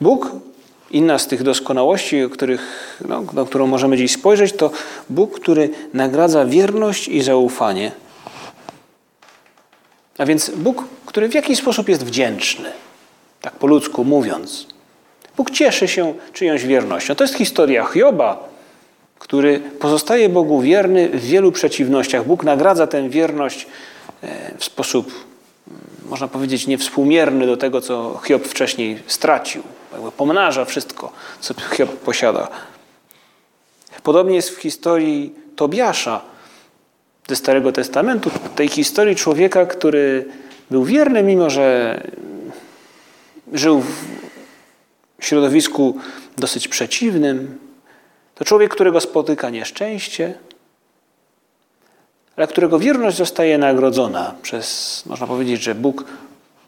Bóg 0.00 0.30
Inna 0.90 1.18
z 1.18 1.26
tych 1.26 1.42
doskonałości, 1.42 2.24
o 2.24 2.30
których, 2.30 2.96
no, 3.08 3.22
na 3.32 3.44
którą 3.44 3.66
możemy 3.66 3.96
dziś 3.96 4.12
spojrzeć, 4.12 4.52
to 4.52 4.70
Bóg, 5.10 5.40
który 5.40 5.70
nagradza 5.94 6.46
wierność 6.46 7.08
i 7.08 7.22
zaufanie. 7.22 7.92
A 10.18 10.26
więc 10.26 10.50
Bóg, 10.50 10.84
który 11.06 11.28
w 11.28 11.34
jakiś 11.34 11.58
sposób 11.58 11.88
jest 11.88 12.04
wdzięczny, 12.04 12.72
tak 13.40 13.52
po 13.52 13.66
ludzku 13.66 14.04
mówiąc. 14.04 14.66
Bóg 15.36 15.50
cieszy 15.50 15.88
się 15.88 16.14
czyjąś 16.32 16.64
wiernością. 16.64 17.14
To 17.14 17.24
jest 17.24 17.34
historia 17.34 17.84
Hioba, 17.84 18.48
który 19.18 19.60
pozostaje 19.60 20.28
Bogu 20.28 20.60
wierny 20.60 21.08
w 21.08 21.24
wielu 21.24 21.52
przeciwnościach. 21.52 22.26
Bóg 22.26 22.44
nagradza 22.44 22.86
tę 22.86 23.08
wierność 23.08 23.66
e, 24.22 24.58
w 24.58 24.64
sposób, 24.64 25.12
można 26.08 26.28
powiedzieć, 26.28 26.66
niewspółmierny 26.66 27.46
do 27.46 27.56
tego, 27.56 27.80
co 27.80 28.20
Hiob 28.24 28.44
wcześniej 28.44 29.02
stracił 29.06 29.62
jakby 29.92 30.12
pomnaża 30.12 30.64
wszystko, 30.64 31.12
co 31.40 31.54
Hiob 31.54 31.90
posiada. 31.90 32.48
Podobnie 34.02 34.36
jest 34.36 34.50
w 34.50 34.60
historii 34.60 35.34
Tobiasza 35.56 36.20
ze 37.28 37.36
Starego 37.36 37.72
Testamentu, 37.72 38.30
tej 38.56 38.68
historii 38.68 39.16
człowieka, 39.16 39.66
który 39.66 40.24
był 40.70 40.84
wierny, 40.84 41.22
mimo 41.22 41.50
że 41.50 42.00
żył 43.52 43.82
w 45.20 45.24
środowisku 45.24 45.96
dosyć 46.38 46.68
przeciwnym. 46.68 47.58
To 48.34 48.44
człowiek, 48.44 48.74
którego 48.74 49.00
spotyka 49.00 49.50
nieszczęście, 49.50 50.34
ale 52.36 52.46
którego 52.46 52.78
wierność 52.78 53.16
zostaje 53.16 53.58
nagrodzona 53.58 54.34
przez, 54.42 55.02
można 55.06 55.26
powiedzieć, 55.26 55.62
że 55.62 55.74
Bóg 55.74 56.04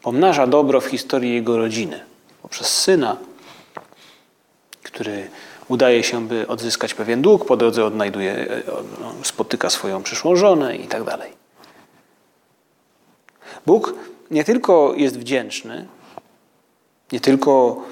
pomnaża 0.01 0.47
dobro 0.47 0.81
w 0.81 0.85
historii 0.85 1.33
jego 1.33 1.57
rodziny 1.57 2.10
poprzez 2.41 2.67
syna, 2.67 3.17
który 4.83 5.29
udaje 5.67 6.03
się, 6.03 6.27
by 6.27 6.47
odzyskać 6.47 6.93
pewien 6.93 7.21
dług, 7.21 7.45
po 7.45 7.57
drodze 7.57 7.85
odnajduje, 7.85 8.31
e, 8.31 8.63
no, 9.01 9.13
spotyka 9.23 9.69
swoją 9.69 10.03
przyszłą 10.03 10.35
żonę 10.35 10.75
i 10.75 10.87
tak 10.87 11.03
dalej. 11.03 11.31
Bóg 13.65 13.93
nie 14.31 14.43
tylko 14.43 14.93
jest 14.97 15.19
wdzięczny, 15.19 15.87
nie 17.11 17.19
tylko 17.19 17.83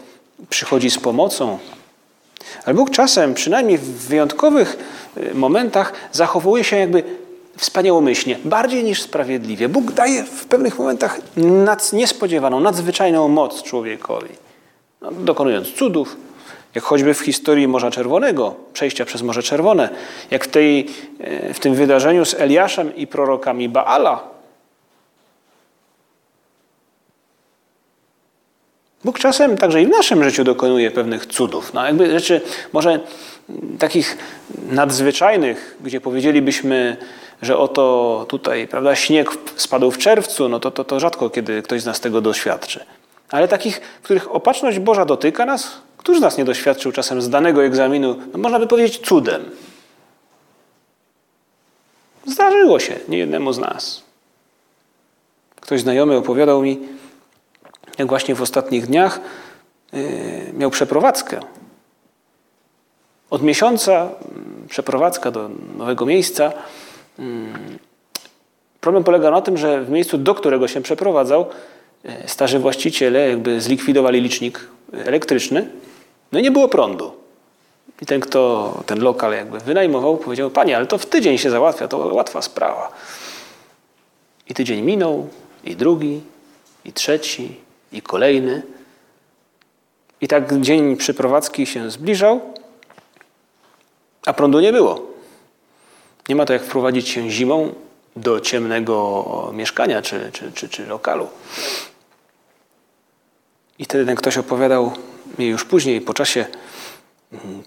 przychodzi 0.50 0.90
z 0.90 1.00
pomocą, 1.00 1.60
ale 2.66 2.76
Bóg 2.76 2.90
czasem, 2.90 3.34
przynajmniej 3.34 3.78
w 3.78 4.08
wyjątkowych 4.08 4.78
e, 5.18 5.34
momentach, 5.34 5.94
zachowuje 6.12 6.64
się 6.64 6.78
jakby 6.78 7.04
wspaniałomyślnie, 7.60 8.38
bardziej 8.46 8.84
niż 8.84 9.02
sprawiedliwie. 9.02 9.70
Bóg 9.70 9.92
daje 9.92 10.24
w 10.24 10.46
pewnych 10.46 10.80
momentach 10.80 11.20
nad, 11.38 11.94
niespodziewaną, 11.94 12.60
nadzwyczajną 12.60 13.28
moc 13.28 13.64
człowiekowi, 13.64 14.30
no, 15.02 15.12
dokonując 15.12 15.74
cudów, 15.74 16.18
jak 16.76 16.84
choćby 16.84 17.14
w 17.14 17.20
historii 17.20 17.68
Morza 17.68 17.92
Czerwonego, 17.92 18.56
przejścia 18.74 19.06
przez 19.06 19.22
Morze 19.22 19.44
Czerwone, 19.44 19.90
jak 20.32 20.46
w, 20.46 20.48
tej, 20.48 20.88
e, 21.20 21.54
w 21.54 21.60
tym 21.60 21.76
wydarzeniu 21.76 22.26
z 22.26 22.34
Eliaszem 22.34 22.96
i 22.96 23.08
prorokami 23.08 23.70
Baala. 23.70 24.39
Bóg 29.04 29.20
czasem 29.20 29.58
także 29.58 29.82
i 29.82 29.86
w 29.86 29.90
naszym 29.90 30.24
życiu 30.24 30.44
dokonuje 30.44 30.92
pewnych 30.92 31.26
cudów. 31.26 31.74
No 31.74 31.86
jakby 31.86 32.12
rzeczy 32.12 32.42
może 32.74 33.00
takich 33.80 34.18
nadzwyczajnych, 34.72 35.78
gdzie 35.84 36.02
powiedzielibyśmy, 36.02 36.98
że 37.42 37.58
oto 37.58 38.26
tutaj 38.30 38.68
prawda, 38.68 38.96
śnieg 38.96 39.30
spadł 39.56 39.92
w 39.92 39.98
czerwcu, 39.98 40.50
no 40.50 40.60
to, 40.60 40.72
to, 40.72 40.84
to 40.84 41.00
rzadko 41.00 41.30
kiedy 41.30 41.62
ktoś 41.62 41.82
z 41.82 41.86
nas 41.86 42.00
tego 42.00 42.22
doświadczy. 42.22 42.86
Ale 43.30 43.48
takich, 43.48 43.82
w 44.02 44.04
których 44.04 44.36
opatrzność 44.36 44.80
Boża 44.80 45.06
dotyka 45.06 45.46
nas, 45.46 45.72
któż 45.98 46.18
z 46.18 46.22
nas 46.22 46.38
nie 46.38 46.46
doświadczył 46.46 46.92
czasem 46.92 47.22
z 47.22 47.30
danego 47.30 47.64
egzaminu, 47.64 48.16
no 48.34 48.40
można 48.40 48.60
by 48.60 48.68
powiedzieć 48.68 49.00
cudem. 49.08 49.46
Zdarzyło 52.26 52.80
się 52.80 52.96
niejednemu 53.08 53.54
z 53.54 53.60
nas. 53.60 54.04
Ktoś 55.62 55.82
znajomy 55.82 56.18
opowiadał 56.18 56.62
mi, 56.62 56.80
jak 58.00 58.08
właśnie 58.08 58.36
w 58.36 58.42
ostatnich 58.42 58.88
dniach 58.88 59.20
yy, 59.94 60.02
miał 60.54 60.70
przeprowadzkę. 60.70 61.40
Od 63.30 63.44
miesiąca 63.44 64.02
mm, 64.02 64.68
przeprowadzka 64.70 65.32
do 65.32 65.50
nowego 65.78 66.06
miejsca 66.06 66.52
Mm. 67.20 67.80
Problem 68.82 69.04
polega 69.04 69.32
na 69.32 69.42
tym, 69.42 69.58
że 69.58 69.82
w 69.84 69.90
miejscu, 69.90 70.18
do 70.18 70.36
którego 70.36 70.68
się 70.68 70.82
przeprowadzał, 70.82 71.46
e, 72.06 72.28
starzy 72.28 72.60
właściciele 72.60 73.30
jakby 73.30 73.62
zlikwidowali 73.62 74.22
licznik 74.22 74.68
elektryczny, 74.94 75.70
no 76.32 76.40
i 76.40 76.44
nie 76.44 76.52
było 76.52 76.68
prądu. 76.68 77.12
I 78.02 78.06
ten, 78.06 78.22
kto 78.22 78.74
ten 78.86 79.00
lokal 79.00 79.34
jakby 79.34 79.60
wynajmował, 79.60 80.18
powiedział, 80.18 80.50
panie, 80.50 80.78
ale 80.78 80.86
to 80.86 80.98
w 80.98 81.06
tydzień 81.06 81.38
się 81.38 81.50
załatwia, 81.50 81.88
to 81.88 81.98
łatwa 81.98 82.42
sprawa. 82.42 82.92
I 84.50 84.54
tydzień 84.54 84.82
minął, 84.82 85.28
i 85.64 85.76
drugi, 85.76 86.22
i 86.86 86.94
trzeci, 86.94 87.56
i 87.92 88.02
kolejny. 88.02 88.62
I 90.22 90.28
tak 90.28 90.62
dzień 90.62 90.98
przyprowadzki 90.98 91.66
się 91.66 91.92
zbliżał, 91.92 92.42
a 94.26 94.34
prądu 94.34 94.60
nie 94.60 94.74
było. 94.74 95.02
Nie 96.30 96.36
ma 96.36 96.46
to 96.46 96.54
jak 96.54 96.64
wprowadzić 96.64 97.10
się 97.10 97.30
zimą 97.30 97.74
do 98.16 98.40
ciemnego 98.40 99.52
mieszkania 99.54 100.02
czy, 100.02 100.30
czy, 100.34 100.52
czy, 100.52 100.70
czy 100.70 100.86
lokalu. 100.86 101.28
I 103.80 103.86
wtedy 103.86 104.06
ten 104.06 104.16
ktoś 104.16 104.38
opowiadał 104.38 104.92
mi 105.38 105.48
już 105.48 105.66
później, 105.66 106.02
po 106.02 106.14
czasie, 106.14 106.46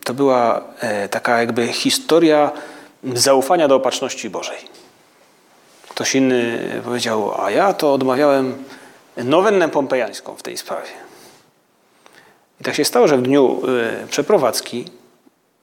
to 0.04 0.14
była 0.14 0.62
e, 0.80 1.08
taka 1.08 1.38
jakby 1.38 1.68
historia 1.68 2.50
zaufania 3.14 3.68
do 3.68 3.76
opatrzności 3.76 4.30
Bożej. 4.30 4.58
Ktoś 5.88 6.14
inny 6.14 6.58
powiedział, 6.84 7.40
a 7.42 7.50
ja 7.50 7.74
to 7.74 7.92
odmawiałem 7.92 8.64
nowennę 9.16 9.68
pompejańską 9.68 10.36
w 10.36 10.42
tej 10.42 10.56
sprawie. 10.56 10.90
I 12.60 12.64
tak 12.64 12.74
się 12.74 12.84
stało, 12.84 13.08
że 13.08 13.16
w 13.16 13.22
dniu 13.22 13.62
e, 14.02 14.06
przeprowadzki, 14.06 14.84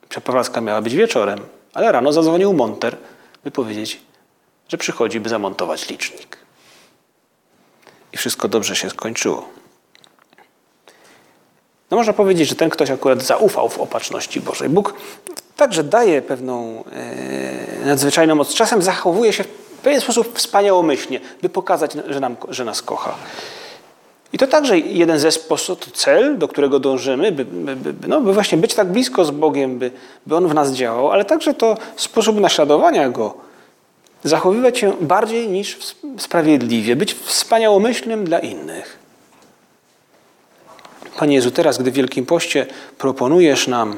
przeprowadzka 0.08 0.60
miała 0.60 0.82
być 0.82 0.94
wieczorem, 0.94 1.38
ale 1.74 1.92
rano 1.92 2.12
zadzwonił 2.12 2.52
monter, 2.52 2.96
by 3.44 3.50
powiedzieć, 3.50 4.00
że 4.68 4.78
przychodzi, 4.78 5.20
by 5.20 5.28
zamontować 5.28 5.88
licznik. 5.88 6.36
I 8.12 8.16
wszystko 8.16 8.48
dobrze 8.48 8.76
się 8.76 8.90
skończyło. 8.90 9.48
No 11.90 11.96
można 11.96 12.12
powiedzieć, 12.12 12.48
że 12.48 12.54
ten 12.54 12.70
ktoś 12.70 12.90
akurat 12.90 13.22
zaufał 13.22 13.68
w 13.68 13.78
opatrzności 13.78 14.40
Bożej. 14.40 14.68
Bóg 14.68 14.94
także 15.56 15.84
daje 15.84 16.22
pewną 16.22 16.84
e, 16.92 17.86
nadzwyczajną 17.86 18.34
moc. 18.34 18.54
Czasem 18.54 18.82
zachowuje 18.82 19.32
się 19.32 19.44
w 19.80 19.82
pewien 19.82 20.00
sposób 20.00 20.38
wspaniałomyślnie, 20.38 21.20
by 21.42 21.48
pokazać, 21.48 21.92
że, 22.08 22.20
nam, 22.20 22.36
że 22.48 22.64
nas 22.64 22.82
kocha. 22.82 23.14
I 24.32 24.38
to 24.38 24.46
także 24.46 24.78
jeden 24.78 25.18
ze 25.18 25.32
sposobów, 25.32 25.92
cel, 25.92 26.38
do 26.38 26.48
którego 26.48 26.78
dążymy, 26.78 27.32
by, 27.32 27.44
by, 27.44 27.76
by, 27.76 28.08
no, 28.08 28.20
by 28.20 28.32
właśnie 28.32 28.58
być 28.58 28.74
tak 28.74 28.92
blisko 28.92 29.24
z 29.24 29.30
Bogiem, 29.30 29.78
by, 29.78 29.90
by 30.26 30.36
On 30.36 30.48
w 30.48 30.54
nas 30.54 30.72
działał, 30.72 31.10
ale 31.10 31.24
także 31.24 31.54
to 31.54 31.76
sposób 31.96 32.40
naśladowania 32.40 33.08
Go, 33.08 33.34
zachowywać 34.24 34.78
się 34.78 34.92
bardziej 35.00 35.48
niż 35.48 35.78
sprawiedliwie, 36.18 36.96
być 36.96 37.14
wspaniałomyślnym 37.14 38.24
dla 38.24 38.38
innych. 38.38 38.98
Panie 41.18 41.34
Jezu, 41.34 41.50
teraz, 41.50 41.78
gdy 41.78 41.90
w 41.90 41.94
Wielkim 41.94 42.26
Poście 42.26 42.66
proponujesz 42.98 43.68
nam 43.68 43.96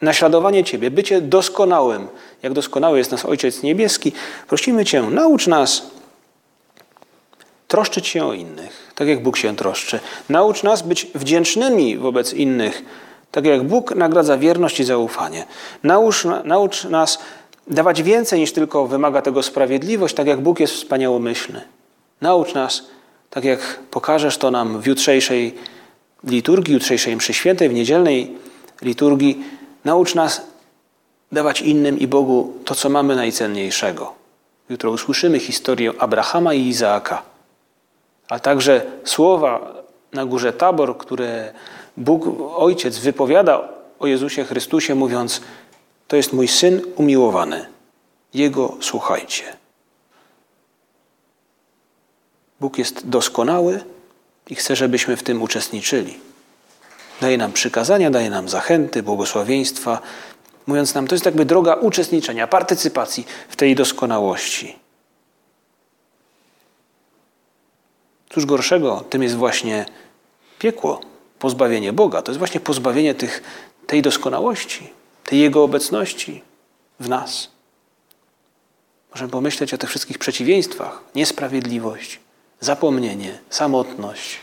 naśladowanie 0.00 0.64
Ciebie, 0.64 0.90
bycie 0.90 1.20
doskonałym, 1.20 2.08
jak 2.44 2.52
doskonały 2.52 2.98
jest 2.98 3.10
nasz 3.10 3.24
Ojciec 3.24 3.62
Niebieski, 3.62 4.12
prosimy 4.48 4.84
Cię, 4.84 5.02
naucz 5.02 5.46
nas 5.46 5.82
troszczyć 7.68 8.06
się 8.06 8.26
o 8.26 8.32
innych, 8.32 8.92
tak 8.94 9.08
jak 9.08 9.22
Bóg 9.22 9.36
się 9.36 9.56
troszczy. 9.56 10.00
Naucz 10.28 10.62
nas 10.62 10.82
być 10.82 11.06
wdzięcznymi 11.14 11.98
wobec 11.98 12.32
innych, 12.32 12.82
tak 13.30 13.44
jak 13.44 13.62
Bóg 13.62 13.94
nagradza 13.94 14.38
wierność 14.38 14.80
i 14.80 14.84
zaufanie. 14.84 15.46
Naucz, 15.82 16.24
naucz 16.44 16.84
nas 16.84 17.18
dawać 17.66 18.02
więcej 18.02 18.40
niż 18.40 18.52
tylko 18.52 18.86
wymaga 18.86 19.22
tego 19.22 19.42
sprawiedliwość, 19.42 20.14
tak 20.14 20.26
jak 20.26 20.40
Bóg 20.40 20.60
jest 20.60 20.74
wspaniałomyślny. 20.74 21.60
Naucz 22.20 22.54
nas, 22.54 22.84
tak 23.30 23.44
jak 23.44 23.78
pokażesz 23.90 24.38
to 24.38 24.50
nam 24.50 24.80
w 24.80 24.86
jutrzejszej 24.86 25.54
liturgii, 26.24 26.74
jutrzejszej 26.74 27.16
mszy 27.16 27.34
świętej, 27.34 27.68
w 27.68 27.74
niedzielnej 27.74 28.36
liturgii, 28.82 29.44
naucz 29.84 30.14
nas 30.14 30.53
dawać 31.34 31.60
innym 31.60 31.98
i 31.98 32.06
Bogu 32.06 32.52
to, 32.64 32.74
co 32.74 32.88
mamy 32.88 33.16
najcenniejszego. 33.16 34.12
Jutro 34.68 34.90
usłyszymy 34.90 35.38
historię 35.38 35.92
Abrahama 35.98 36.54
i 36.54 36.66
Izaaka, 36.68 37.22
a 38.28 38.38
także 38.38 38.86
słowa 39.04 39.74
na 40.12 40.26
górze 40.26 40.52
Tabor, 40.52 40.98
które 40.98 41.52
Bóg 41.96 42.24
Ojciec 42.56 42.98
wypowiada 42.98 43.68
o 43.98 44.06
Jezusie 44.06 44.44
Chrystusie, 44.44 44.94
mówiąc: 44.94 45.40
To 46.08 46.16
jest 46.16 46.32
mój 46.32 46.48
syn 46.48 46.82
umiłowany, 46.96 47.66
jego 48.34 48.76
słuchajcie. 48.80 49.44
Bóg 52.60 52.78
jest 52.78 53.08
doskonały 53.08 53.80
i 54.50 54.54
chce, 54.54 54.76
żebyśmy 54.76 55.16
w 55.16 55.22
tym 55.22 55.42
uczestniczyli. 55.42 56.18
Daje 57.20 57.38
nam 57.38 57.52
przykazania, 57.52 58.10
daje 58.10 58.30
nam 58.30 58.48
zachęty, 58.48 59.02
błogosławieństwa, 59.02 60.00
mówiąc 60.66 60.94
nam, 60.94 61.06
to 61.06 61.14
jest 61.14 61.24
jakby 61.24 61.44
droga 61.44 61.74
uczestniczenia, 61.74 62.46
partycypacji 62.46 63.26
w 63.48 63.56
tej 63.56 63.74
doskonałości. 63.74 64.78
Cóż 68.30 68.46
gorszego, 68.46 69.04
tym 69.10 69.22
jest 69.22 69.36
właśnie 69.36 69.86
piekło, 70.58 71.00
pozbawienie 71.38 71.92
Boga. 71.92 72.22
To 72.22 72.32
jest 72.32 72.38
właśnie 72.38 72.60
pozbawienie 72.60 73.14
tych, 73.14 73.42
tej 73.86 74.02
doskonałości, 74.02 74.90
tej 75.24 75.40
Jego 75.40 75.64
obecności 75.64 76.42
w 77.00 77.08
nas. 77.08 77.48
Możemy 79.10 79.30
pomyśleć 79.30 79.74
o 79.74 79.78
tych 79.78 79.90
wszystkich 79.90 80.18
przeciwieństwach. 80.18 81.02
Niesprawiedliwość, 81.14 82.20
zapomnienie, 82.60 83.38
samotność. 83.50 84.38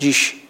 Dziś 0.00 0.45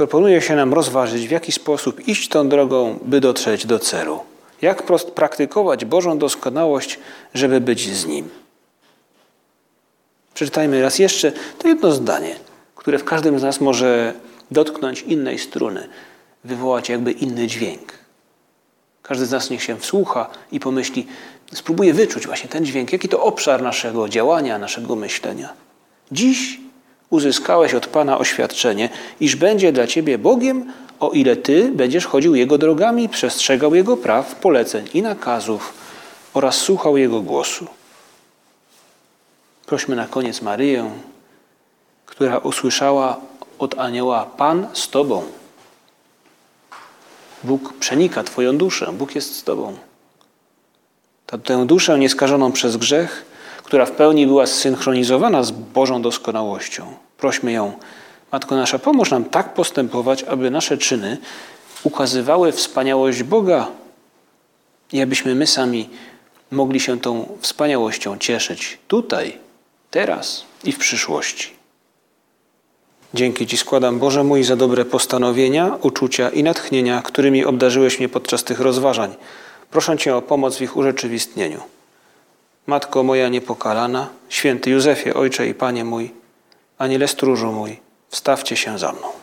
proponuje 0.00 0.42
się 0.42 0.56
nam 0.56 0.74
rozważyć, 0.74 1.28
w 1.28 1.30
jaki 1.30 1.52
sposób 1.52 2.08
iść 2.08 2.28
tą 2.28 2.48
drogą, 2.48 2.98
by 3.02 3.20
dotrzeć 3.20 3.66
do 3.66 3.78
celu. 3.78 4.20
Jak 4.62 4.82
praktykować 5.14 5.84
Bożą 5.84 6.18
doskonałość, 6.18 6.98
żeby 7.34 7.60
być 7.60 7.94
z 7.94 8.06
Nim. 8.06 8.28
Przeczytajmy 10.34 10.82
raz 10.82 10.98
jeszcze 10.98 11.32
to 11.58 11.68
jedno 11.68 11.92
zdanie, 11.92 12.36
które 12.74 12.98
w 12.98 13.04
każdym 13.04 13.38
z 13.38 13.42
nas 13.42 13.60
może 13.60 14.14
dotknąć 14.50 15.02
innej 15.02 15.38
struny, 15.38 15.88
wywołać 16.44 16.88
jakby 16.88 17.12
inny 17.12 17.46
dźwięk. 17.46 17.92
Każdy 19.02 19.26
z 19.26 19.30
nas 19.30 19.50
niech 19.50 19.62
się 19.62 19.76
wsłucha 19.76 20.30
i 20.52 20.60
pomyśli, 20.60 21.06
spróbuje 21.52 21.94
wyczuć 21.94 22.26
właśnie 22.26 22.48
ten 22.48 22.64
dźwięk, 22.64 22.92
jaki 22.92 23.08
to 23.08 23.22
obszar 23.22 23.62
naszego 23.62 24.08
działania, 24.08 24.58
naszego 24.58 24.96
myślenia. 24.96 25.52
Dziś 26.12 26.60
uzyskałeś 27.10 27.74
od 27.74 27.86
Pana 27.86 28.18
oświadczenie, 28.18 28.88
iż 29.20 29.36
będzie 29.36 29.72
dla 29.72 29.86
Ciebie 29.86 30.18
Bogiem, 30.18 30.72
o 31.00 31.10
ile 31.10 31.36
Ty 31.36 31.72
będziesz 31.72 32.06
chodził 32.06 32.34
Jego 32.34 32.58
drogami, 32.58 33.08
przestrzegał 33.08 33.74
Jego 33.74 33.96
praw, 33.96 34.34
poleceń 34.34 34.88
i 34.94 35.02
nakazów 35.02 35.72
oraz 36.34 36.56
słuchał 36.56 36.96
Jego 36.96 37.20
głosu. 37.20 37.66
Prośmy 39.66 39.96
na 39.96 40.06
koniec 40.06 40.42
Maryję, 40.42 40.90
która 42.06 42.38
usłyszała 42.38 43.20
od 43.58 43.78
anioła: 43.78 44.26
Pan 44.36 44.66
z 44.72 44.88
Tobą. 44.88 45.22
Bóg 47.44 47.72
przenika 47.80 48.24
Twoją 48.24 48.58
duszę, 48.58 48.92
Bóg 48.92 49.14
jest 49.14 49.36
z 49.36 49.44
Tobą. 49.44 49.76
Tę 51.44 51.66
duszę 51.66 51.98
nieskażoną 51.98 52.52
przez 52.52 52.76
grzech, 52.76 53.24
która 53.70 53.86
w 53.86 53.90
pełni 53.90 54.26
była 54.26 54.46
zsynchronizowana 54.46 55.42
z 55.42 55.50
Bożą 55.50 56.02
doskonałością. 56.02 56.94
Prośmy 57.18 57.52
ją, 57.52 57.72
Matko 58.32 58.56
nasza, 58.56 58.78
pomóż 58.78 59.10
nam 59.10 59.24
tak 59.24 59.54
postępować, 59.54 60.22
aby 60.22 60.50
nasze 60.50 60.78
czyny 60.78 61.18
ukazywały 61.82 62.52
wspaniałość 62.52 63.22
Boga 63.22 63.66
i 64.92 65.00
abyśmy 65.00 65.34
my 65.34 65.46
sami 65.46 65.88
mogli 66.50 66.80
się 66.80 67.00
tą 67.00 67.38
wspaniałością 67.40 68.18
cieszyć 68.18 68.78
tutaj, 68.88 69.38
teraz 69.90 70.44
i 70.64 70.72
w 70.72 70.78
przyszłości. 70.78 71.48
Dzięki 73.14 73.46
Ci 73.46 73.56
składam, 73.56 73.98
Boże 73.98 74.24
mój, 74.24 74.44
za 74.44 74.56
dobre 74.56 74.84
postanowienia, 74.84 75.78
uczucia 75.82 76.30
i 76.30 76.42
natchnienia, 76.42 77.02
którymi 77.02 77.44
obdarzyłeś 77.44 77.98
mnie 77.98 78.08
podczas 78.08 78.44
tych 78.44 78.60
rozważań. 78.60 79.14
Proszę 79.70 79.98
Cię 79.98 80.16
o 80.16 80.22
pomoc 80.22 80.56
w 80.56 80.62
ich 80.62 80.76
urzeczywistnieniu. 80.76 81.79
Matko 82.70 83.02
moja 83.02 83.28
niepokalana, 83.28 84.08
święty 84.28 84.70
Józefie, 84.70 85.14
Ojcze 85.14 85.46
i 85.46 85.54
Panie 85.54 85.84
mój, 85.84 86.10
Aniele 86.78 87.08
stróżu 87.08 87.52
mój, 87.52 87.80
wstawcie 88.08 88.56
się 88.56 88.78
za 88.78 88.92
mną. 88.92 89.19